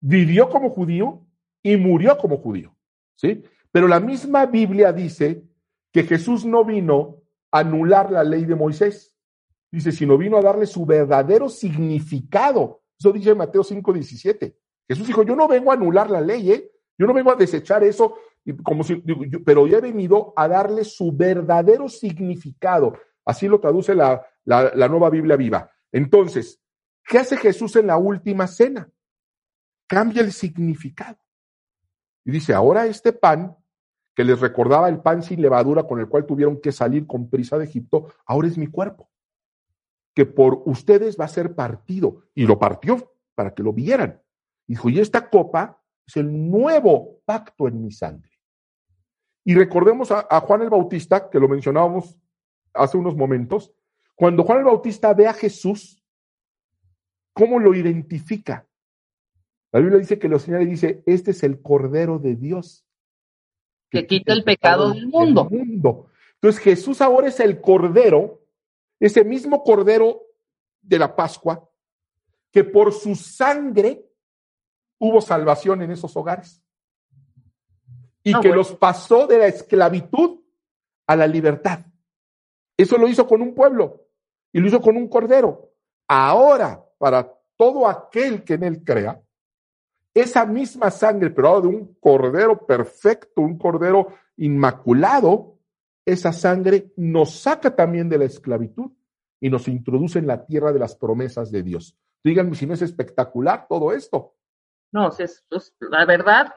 vivió 0.00 0.50
como 0.50 0.70
judío 0.70 1.26
y 1.62 1.76
murió 1.76 2.16
como 2.18 2.36
judío. 2.36 2.76
¿Sí? 3.16 3.42
Pero 3.72 3.88
la 3.88 4.00
misma 4.00 4.46
Biblia 4.46 4.92
dice 4.92 5.44
que 5.92 6.02
Jesús 6.02 6.44
no 6.44 6.64
vino 6.64 7.22
a 7.50 7.60
anular 7.60 8.10
la 8.10 8.22
ley 8.22 8.44
de 8.44 8.54
Moisés. 8.54 9.16
Dice, 9.70 9.92
sino 9.92 10.18
vino 10.18 10.36
a 10.36 10.42
darle 10.42 10.66
su 10.66 10.84
verdadero 10.84 11.48
significado. 11.48 12.82
Eso 12.98 13.12
dice 13.12 13.34
Mateo 13.34 13.62
5:17. 13.62 14.54
Jesús 14.86 15.06
dijo, 15.06 15.22
yo 15.22 15.34
no 15.34 15.48
vengo 15.48 15.70
a 15.70 15.74
anular 15.74 16.10
la 16.10 16.20
ley, 16.20 16.52
¿eh? 16.52 16.70
yo 16.98 17.06
no 17.06 17.14
vengo 17.14 17.32
a 17.32 17.36
desechar 17.36 17.82
eso 17.82 18.16
como 18.62 18.84
si, 18.84 19.02
pero 19.44 19.66
ya 19.66 19.78
he 19.78 19.80
venido 19.80 20.34
a 20.36 20.46
darle 20.46 20.84
su 20.84 21.12
verdadero 21.12 21.88
significado. 21.88 22.94
Así 23.24 23.48
lo 23.48 23.58
traduce 23.58 23.94
la, 23.94 24.22
la, 24.44 24.88
nueva 24.88 25.10
Biblia 25.10 25.36
viva. 25.36 25.70
Entonces, 25.92 26.60
¿qué 27.04 27.18
hace 27.18 27.36
Jesús 27.36 27.76
en 27.76 27.86
la 27.86 27.96
última 27.96 28.46
cena? 28.46 28.90
cambia 29.86 30.22
el 30.22 30.32
significado. 30.32 31.18
Y 32.24 32.32
dice, 32.32 32.54
ahora 32.54 32.86
este 32.86 33.12
pan, 33.12 33.56
que 34.14 34.24
les 34.24 34.40
recordaba 34.40 34.88
el 34.88 35.00
pan 35.00 35.22
sin 35.22 35.42
levadura 35.42 35.84
con 35.84 36.00
el 36.00 36.08
cual 36.08 36.26
tuvieron 36.26 36.60
que 36.60 36.72
salir 36.72 37.06
con 37.06 37.28
prisa 37.28 37.58
de 37.58 37.64
Egipto, 37.64 38.12
ahora 38.26 38.48
es 38.48 38.56
mi 38.56 38.66
cuerpo, 38.66 39.10
que 40.14 40.24
por 40.24 40.62
ustedes 40.66 41.18
va 41.18 41.26
a 41.26 41.28
ser 41.28 41.54
partido. 41.54 42.22
Y 42.34 42.46
lo 42.46 42.58
partió 42.58 43.12
para 43.34 43.54
que 43.54 43.62
lo 43.62 43.72
vieran. 43.72 44.22
Dijo, 44.66 44.88
y 44.88 45.00
esta 45.00 45.28
copa 45.28 45.82
es 46.06 46.16
el 46.16 46.50
nuevo 46.50 47.20
pacto 47.24 47.68
en 47.68 47.82
mi 47.82 47.90
sangre. 47.90 48.30
Y 49.44 49.54
recordemos 49.54 50.10
a, 50.10 50.26
a 50.30 50.40
Juan 50.40 50.62
el 50.62 50.70
Bautista, 50.70 51.28
que 51.28 51.38
lo 51.38 51.48
mencionábamos 51.48 52.16
hace 52.72 52.96
unos 52.96 53.14
momentos, 53.14 53.74
cuando 54.14 54.44
Juan 54.44 54.58
el 54.58 54.64
Bautista 54.64 55.12
ve 55.12 55.26
a 55.26 55.34
Jesús, 55.34 56.02
¿cómo 57.32 57.58
lo 57.58 57.74
identifica? 57.74 58.66
La 59.72 59.80
Biblia 59.80 59.98
dice 59.98 60.18
que 60.18 60.28
lo 60.28 60.38
señala 60.38 60.62
y 60.62 60.68
dice, 60.68 61.02
este 61.04 61.32
es 61.32 61.42
el 61.42 61.60
Cordero 61.60 62.18
de 62.18 62.36
Dios. 62.36 62.86
Que, 63.90 64.06
quita 64.06 64.32
el 64.32 64.44
pecado, 64.44 64.92
del, 64.92 65.08
mundo. 65.08 65.48
del 65.50 65.66
mundo. 65.66 66.10
Entonces 66.34 66.60
Jesús 66.62 67.00
ahora 67.00 67.28
es 67.28 67.40
el 67.40 67.60
Cordero, 67.60 68.42
ese 69.00 69.24
mismo 69.24 69.64
Cordero 69.64 70.22
de 70.80 70.98
la 70.98 71.16
Pascua, 71.16 71.68
que 72.52 72.62
por 72.62 72.92
su 72.92 73.16
sangre 73.16 74.04
hubo 74.98 75.20
salvación 75.20 75.82
en 75.82 75.90
esos 75.90 76.16
hogares. 76.16 76.62
Y 78.22 78.38
que 78.40 78.50
los 78.50 78.74
pasó 78.76 79.26
de 79.26 79.38
la 79.38 79.46
esclavitud 79.48 80.40
a 81.06 81.16
la 81.16 81.26
libertad. 81.26 81.80
Eso 82.76 82.96
lo 82.96 83.06
hizo 83.06 83.26
con 83.26 83.42
un 83.42 83.54
pueblo 83.54 84.03
y 84.54 84.60
lo 84.60 84.68
hizo 84.68 84.80
con 84.80 84.96
un 84.96 85.08
cordero. 85.08 85.72
Ahora, 86.08 86.82
para 86.96 87.28
todo 87.56 87.88
aquel 87.88 88.44
que 88.44 88.54
en 88.54 88.62
él 88.62 88.84
crea, 88.84 89.20
esa 90.14 90.46
misma 90.46 90.92
sangre, 90.92 91.30
pero 91.30 91.48
ahora 91.48 91.62
de 91.62 91.68
un 91.68 91.94
cordero 91.94 92.64
perfecto, 92.64 93.42
un 93.42 93.58
cordero 93.58 94.14
inmaculado, 94.36 95.58
esa 96.06 96.32
sangre 96.32 96.92
nos 96.96 97.40
saca 97.40 97.74
también 97.74 98.08
de 98.08 98.18
la 98.18 98.26
esclavitud 98.26 98.92
y 99.40 99.50
nos 99.50 99.66
introduce 99.66 100.20
en 100.20 100.28
la 100.28 100.46
tierra 100.46 100.72
de 100.72 100.78
las 100.78 100.94
promesas 100.94 101.50
de 101.50 101.64
Dios. 101.64 101.98
Díganme 102.22 102.54
si 102.54 102.64
no 102.64 102.74
es 102.74 102.82
espectacular 102.82 103.66
todo 103.68 103.92
esto. 103.92 104.36
No, 104.92 105.08
es, 105.08 105.44
es 105.50 105.74
la 105.80 106.06
verdad, 106.06 106.54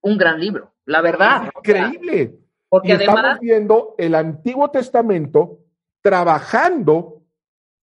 un 0.00 0.18
gran 0.18 0.40
libro, 0.40 0.74
la 0.84 1.00
verdad. 1.00 1.48
Increíble. 1.56 2.40
Porque 2.68 2.88
y 2.88 2.92
además... 2.92 3.16
estamos 3.18 3.40
viendo 3.40 3.94
el 3.98 4.16
Antiguo 4.16 4.68
Testamento 4.72 5.60
trabajando 6.02 7.19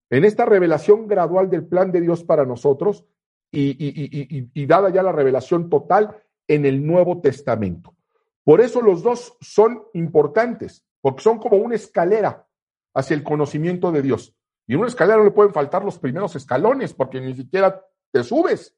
en 0.10 0.26
esta 0.26 0.46
revelación 0.46 1.08
gradual 1.08 1.50
del 1.50 1.66
plan 1.66 1.92
de 1.92 2.02
Dios 2.02 2.24
para 2.24 2.46
nosotros 2.46 3.06
y, 3.52 3.72
y, 3.72 4.06
y, 4.06 4.50
y, 4.54 4.66
dada 4.66 4.90
ya 4.90 5.04
la 5.04 5.12
revelación 5.12 5.70
total 5.70 6.18
en 6.48 6.66
el 6.66 6.86
Nuevo 6.86 7.22
Testamento. 7.22 7.96
Por 8.44 8.62
eso 8.62 8.82
los 8.82 9.04
dos 9.04 9.38
son 9.42 9.84
importantes, 9.94 10.86
porque 11.02 11.22
son 11.22 11.40
como 11.40 11.58
una 11.58 11.76
escalera 11.76 12.46
hacia 12.94 13.16
el 13.16 13.24
conocimiento 13.24 13.92
de 13.92 14.02
Dios. 14.02 14.34
Y 14.68 14.74
en 14.74 14.80
una 14.80 14.88
escalera 14.88 15.18
no 15.18 15.26
le 15.26 15.32
pueden 15.32 15.54
faltar 15.54 15.84
los 15.84 16.00
primeros 16.00 16.36
escalones, 16.36 16.94
porque 16.94 17.22
ni 17.22 17.34
siquiera 17.34 17.82
te 18.12 18.24
subes, 18.24 18.76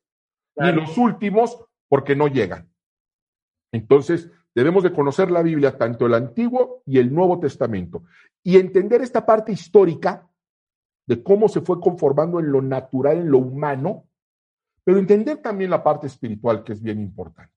claro. 0.56 0.76
ni 0.76 0.82
los 0.82 0.98
últimos, 0.98 1.64
porque 1.88 2.16
no 2.16 2.28
llegan. 2.28 2.72
Entonces, 3.72 4.30
debemos 4.54 4.84
de 4.84 4.94
conocer 4.94 5.32
la 5.32 5.42
Biblia, 5.42 5.78
tanto 5.78 6.06
el 6.06 6.14
Antiguo 6.14 6.84
y 6.86 7.00
el 7.00 7.14
Nuevo 7.14 7.40
Testamento, 7.40 8.04
y 8.44 8.58
entender 8.58 9.02
esta 9.02 9.26
parte 9.26 9.52
histórica 9.52 10.29
de 11.10 11.24
cómo 11.24 11.50
se 11.50 11.62
fue 11.62 11.82
conformando 11.82 12.40
en 12.40 12.52
lo 12.52 12.62
natural, 12.62 13.18
en 13.18 13.32
lo 13.32 13.40
humano, 13.40 14.06
pero 14.84 15.00
entender 15.00 15.38
también 15.38 15.72
la 15.72 15.84
parte 15.84 16.06
espiritual, 16.06 16.64
que 16.64 16.74
es 16.74 16.84
bien 16.84 17.00
importante. 17.00 17.52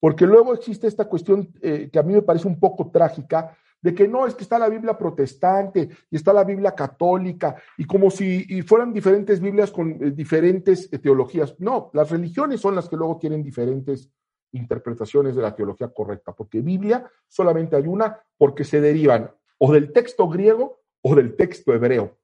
Porque 0.00 0.26
luego 0.26 0.54
existe 0.54 0.86
esta 0.86 1.04
cuestión 1.04 1.52
eh, 1.60 1.90
que 1.92 1.98
a 1.98 2.02
mí 2.02 2.14
me 2.14 2.22
parece 2.22 2.48
un 2.48 2.58
poco 2.58 2.90
trágica, 2.90 3.54
de 3.82 3.94
que 3.94 4.08
no, 4.08 4.26
es 4.26 4.34
que 4.34 4.42
está 4.42 4.58
la 4.58 4.70
Biblia 4.70 4.96
protestante 4.96 5.90
y 6.10 6.16
está 6.16 6.32
la 6.32 6.44
Biblia 6.44 6.74
católica, 6.74 7.56
y 7.76 7.84
como 7.84 8.10
si 8.10 8.62
fueran 8.62 8.90
diferentes 8.90 9.38
Biblias 9.38 9.70
con 9.70 9.90
eh, 9.90 10.12
diferentes 10.12 10.90
eh, 10.90 10.98
teologías. 10.98 11.56
No, 11.58 11.90
las 11.92 12.10
religiones 12.10 12.62
son 12.62 12.74
las 12.74 12.88
que 12.88 12.96
luego 12.96 13.18
tienen 13.18 13.42
diferentes 13.42 14.10
interpretaciones 14.52 15.36
de 15.36 15.42
la 15.42 15.54
teología 15.54 15.88
correcta, 15.88 16.32
porque 16.32 16.62
Biblia 16.62 17.06
solamente 17.28 17.76
hay 17.76 17.86
una 17.86 18.18
porque 18.38 18.64
se 18.64 18.80
derivan 18.80 19.30
o 19.58 19.70
del 19.74 19.92
texto 19.92 20.26
griego 20.26 20.80
o 21.02 21.14
del 21.14 21.36
texto 21.36 21.74
hebreo. 21.74 22.16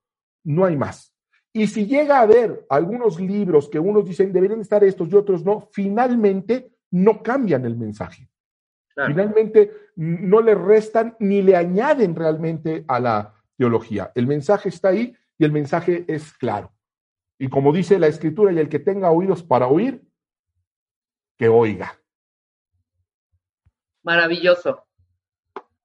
No 0.45 0.65
hay 0.65 0.77
más. 0.77 1.15
Y 1.53 1.67
si 1.67 1.87
llega 1.87 2.19
a 2.19 2.23
haber 2.23 2.65
algunos 2.71 3.21
libros 3.21 3.69
que 3.69 3.79
unos 3.79 4.07
dicen 4.07 4.33
deberían 4.33 4.61
estar 4.61 4.83
estos 4.85 5.09
y 5.11 5.15
otros 5.15 5.45
no, 5.45 5.69
finalmente 5.73 6.73
no 6.91 7.23
cambian 7.23 7.65
el 7.67 7.77
mensaje. 7.77 8.29
Claro. 8.95 9.11
Finalmente 9.11 9.73
no 9.97 10.41
le 10.41 10.55
restan 10.55 11.17
ni 11.19 11.43
le 11.43 11.57
añaden 11.57 12.15
realmente 12.15 12.85
a 12.89 13.01
la 13.01 13.35
teología. 13.57 14.13
El 14.15 14.27
mensaje 14.27 14.69
está 14.71 14.89
ahí 14.89 15.15
y 15.39 15.45
el 15.45 15.53
mensaje 15.53 16.05
es 16.09 16.33
claro. 16.33 16.73
Y 17.39 17.49
como 17.49 17.73
dice 17.73 17.99
la 17.99 18.07
escritura, 18.07 18.53
y 18.53 18.59
el 18.59 18.69
que 18.69 18.79
tenga 18.79 19.11
oídos 19.11 19.43
para 19.43 19.67
oír, 19.67 20.03
que 21.37 21.49
oiga. 21.49 21.99
Maravilloso. 24.03 24.85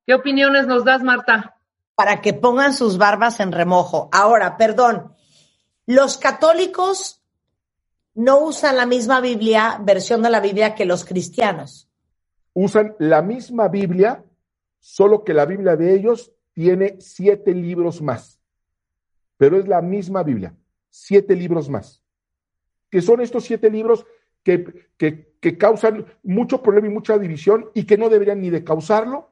¿Qué 0.06 0.14
opiniones 0.14 0.68
nos 0.68 0.86
das, 0.86 1.04
Marta? 1.04 1.57
Para 1.98 2.22
que 2.22 2.34
pongan 2.34 2.76
sus 2.76 3.00
barbas 3.00 3.40
en 3.40 3.52
remojo. 3.52 4.08
Ahora, 4.12 4.56
perdón, 4.56 5.16
los 5.88 6.20
católicos 6.20 7.24
no 8.14 8.40
usan 8.40 8.78
la 8.78 8.86
misma 8.86 9.20
Biblia, 9.20 9.82
versión 9.82 10.22
de 10.22 10.30
la 10.30 10.40
Biblia 10.40 10.76
que 10.76 10.86
los 10.86 11.06
cristianos. 11.06 11.90
Usan 12.54 12.96
la 13.00 13.24
misma 13.24 13.68
Biblia, 13.68 14.24
solo 14.80 15.24
que 15.24 15.34
la 15.34 15.46
Biblia 15.46 15.76
de 15.76 15.96
ellos 15.96 16.32
tiene 16.54 16.98
siete 17.00 17.54
libros 17.56 18.00
más. 18.00 18.40
Pero 19.38 19.58
es 19.58 19.68
la 19.68 19.82
misma 19.82 20.22
Biblia, 20.22 20.56
siete 20.90 21.36
libros 21.36 21.68
más. 21.68 22.04
Que 22.92 23.02
son 23.02 23.22
estos 23.22 23.44
siete 23.44 23.72
libros 23.72 24.06
que, 24.44 24.92
que, 24.98 25.36
que 25.40 25.58
causan 25.58 26.06
mucho 26.22 26.62
problema 26.62 26.88
y 26.88 26.92
mucha 26.92 27.18
división 27.18 27.72
y 27.74 27.86
que 27.86 27.98
no 27.98 28.10
deberían 28.10 28.40
ni 28.40 28.52
de 28.52 28.64
causarlo 28.64 29.32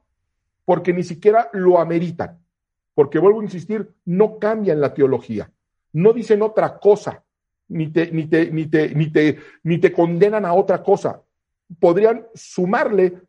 porque 0.65 0.93
ni 0.93 1.03
siquiera 1.03 1.49
lo 1.53 1.79
ameritan. 1.79 2.44
Porque 2.95 3.19
vuelvo 3.19 3.41
a 3.41 3.43
insistir, 3.43 3.93
no 4.05 4.39
cambian 4.39 4.81
la 4.81 4.93
teología, 4.93 5.51
no 5.93 6.13
dicen 6.13 6.41
otra 6.41 6.79
cosa, 6.79 7.23
ni 7.67 7.91
te, 7.91 8.11
ni 8.11 8.25
te, 8.25 8.49
ni 8.51 8.65
te, 8.65 8.95
ni 8.95 9.11
te, 9.11 9.37
ni 9.63 9.77
te 9.77 9.91
condenan 9.91 10.45
a 10.45 10.53
otra 10.53 10.81
cosa. 10.81 11.21
Podrían 11.79 12.25
sumarle, 12.33 13.21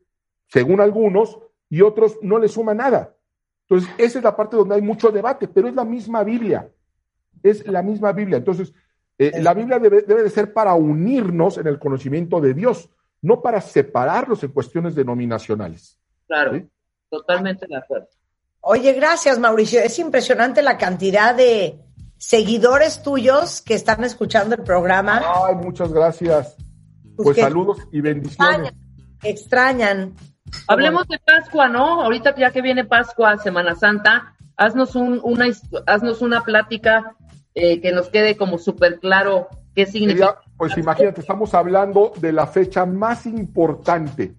según 0.47 0.81
algunos, 0.81 1.39
y 1.69 1.83
otros 1.83 2.19
no 2.23 2.39
le 2.39 2.49
suman 2.49 2.79
nada. 2.79 3.15
Entonces, 3.69 3.91
esa 3.99 4.19
es 4.19 4.25
la 4.25 4.37
parte 4.37 4.57
donde 4.57 4.77
hay 4.77 4.83
mucho 4.83 5.11
debate, 5.11 5.49
pero 5.49 5.69
es 5.69 5.75
la 5.75 5.85
misma 5.85 6.23
Biblia. 6.23 6.71
Es 7.43 7.67
la 7.67 7.83
misma 7.83 8.13
Biblia. 8.13 8.39
Entonces, 8.39 8.73
eh, 9.19 9.43
la 9.43 9.55
Biblia 9.55 9.79
debe, 9.79 10.03
debe, 10.03 10.23
de 10.23 10.31
ser 10.31 10.53
para 10.53 10.75
unirnos 10.75 11.59
en 11.59 11.67
el 11.67 11.79
conocimiento 11.79 12.41
de 12.41 12.55
Dios, 12.55 12.89
no 13.23 13.43
para 13.43 13.61
separarlos 13.61 14.45
en 14.45 14.53
cuestiones 14.53 14.95
denominacionales. 14.95 15.99
Claro, 16.27 16.55
¿sí? 16.55 16.69
totalmente 17.09 17.67
de 17.67 17.77
acuerdo. 17.77 18.09
Oye, 18.69 18.95
gracias, 18.95 19.39
Mauricio. 19.39 19.79
Es 19.79 19.97
impresionante 20.01 20.61
la 20.61 20.77
cantidad 20.77 21.37
de 21.37 21.79
seguidores 22.17 23.01
tuyos 23.01 23.63
que 23.63 23.75
están 23.75 24.03
escuchando 24.03 24.57
el 24.57 24.65
programa. 24.65 25.23
Ay, 25.47 25.55
muchas 25.55 25.93
gracias. 25.93 26.57
Pues, 27.15 27.27
pues 27.27 27.37
saludos 27.37 27.79
y 27.93 28.01
bendiciones. 28.01 28.73
Extrañan. 28.73 28.75
extrañan. 29.23 30.15
Hablemos 30.67 31.07
de 31.07 31.21
Pascua, 31.21 31.69
¿no? 31.69 32.03
Ahorita 32.03 32.35
ya 32.35 32.51
que 32.51 32.61
viene 32.61 32.85
Pascua, 32.85 33.37
Semana 33.39 33.77
Santa, 33.77 34.35
haznos, 34.57 34.97
un, 34.97 35.21
una, 35.23 35.47
haznos 35.87 36.21
una 36.21 36.43
plática 36.43 37.15
eh, 37.55 37.81
que 37.81 37.93
nos 37.93 38.09
quede 38.09 38.37
como 38.37 38.59
súper 38.59 38.99
claro 38.99 39.47
qué 39.77 39.87
significa. 39.87 40.41
Pues 40.57 40.77
imagínate, 40.77 41.21
estamos 41.21 41.55
hablando 41.55 42.15
de 42.17 42.33
la 42.33 42.49
fecha 42.49 42.85
más 42.85 43.27
importante 43.27 44.35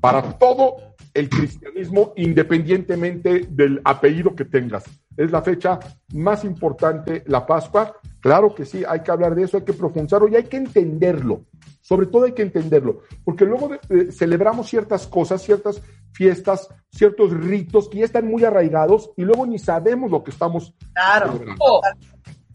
para 0.00 0.22
todo 0.38 0.85
el 1.16 1.30
cristianismo, 1.30 2.12
independientemente 2.16 3.46
del 3.48 3.80
apellido 3.84 4.34
que 4.34 4.44
tengas. 4.44 4.84
Es 5.16 5.30
la 5.30 5.40
fecha 5.40 5.80
más 6.12 6.44
importante, 6.44 7.24
la 7.26 7.46
Pascua. 7.46 7.96
Claro 8.20 8.54
que 8.54 8.66
sí, 8.66 8.84
hay 8.86 9.00
que 9.00 9.10
hablar 9.10 9.34
de 9.34 9.44
eso, 9.44 9.56
hay 9.56 9.64
que 9.64 9.72
profundizarlo 9.72 10.28
y 10.28 10.36
hay 10.36 10.44
que 10.44 10.58
entenderlo. 10.58 11.46
Sobre 11.80 12.06
todo 12.06 12.24
hay 12.24 12.32
que 12.32 12.42
entenderlo, 12.42 13.02
porque 13.24 13.44
luego 13.44 13.72
eh, 13.74 14.10
celebramos 14.10 14.68
ciertas 14.68 15.06
cosas, 15.06 15.40
ciertas 15.42 15.80
fiestas, 16.12 16.68
ciertos 16.90 17.30
ritos 17.30 17.88
que 17.88 17.98
ya 17.98 18.04
están 18.04 18.26
muy 18.26 18.44
arraigados 18.44 19.12
y 19.16 19.22
luego 19.22 19.46
ni 19.46 19.58
sabemos 19.58 20.10
lo 20.10 20.22
que 20.22 20.32
estamos 20.32 20.74
claro. 20.92 21.40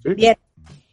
Bien. 0.03 0.37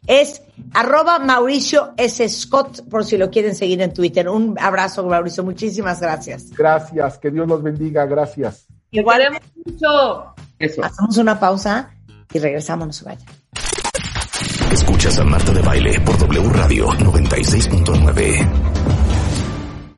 Es 0.09 0.41
arroba 0.73 1.19
Mauricio 1.19 1.93
S. 1.95 2.27
Scott, 2.29 2.81
por 2.89 3.05
si 3.05 3.15
lo 3.15 3.29
quieren 3.29 3.53
seguir 3.53 3.79
en 3.83 3.93
Twitter. 3.93 4.27
Un 4.27 4.57
abrazo, 4.59 5.05
Mauricio. 5.05 5.43
Muchísimas 5.43 6.01
gracias. 6.01 6.49
Gracias. 6.49 7.19
Que 7.19 7.29
Dios 7.29 7.47
los 7.47 7.61
bendiga. 7.61 8.07
Gracias. 8.07 8.65
Igual 8.89 9.21
mucho. 9.63 10.33
Eso. 10.57 10.83
Hacemos 10.83 11.15
una 11.17 11.39
pausa 11.39 11.91
y 12.33 12.39
regresamos, 12.39 12.87
no 12.87 12.93
se 12.93 13.05
vayan. 13.05 13.27
Escuchas 14.71 15.19
a 15.19 15.23
Marta 15.23 15.53
de 15.53 15.61
Baile 15.61 15.99
por 16.01 16.17
W 16.17 16.49
Radio 16.53 16.87
96.9. 16.87 18.78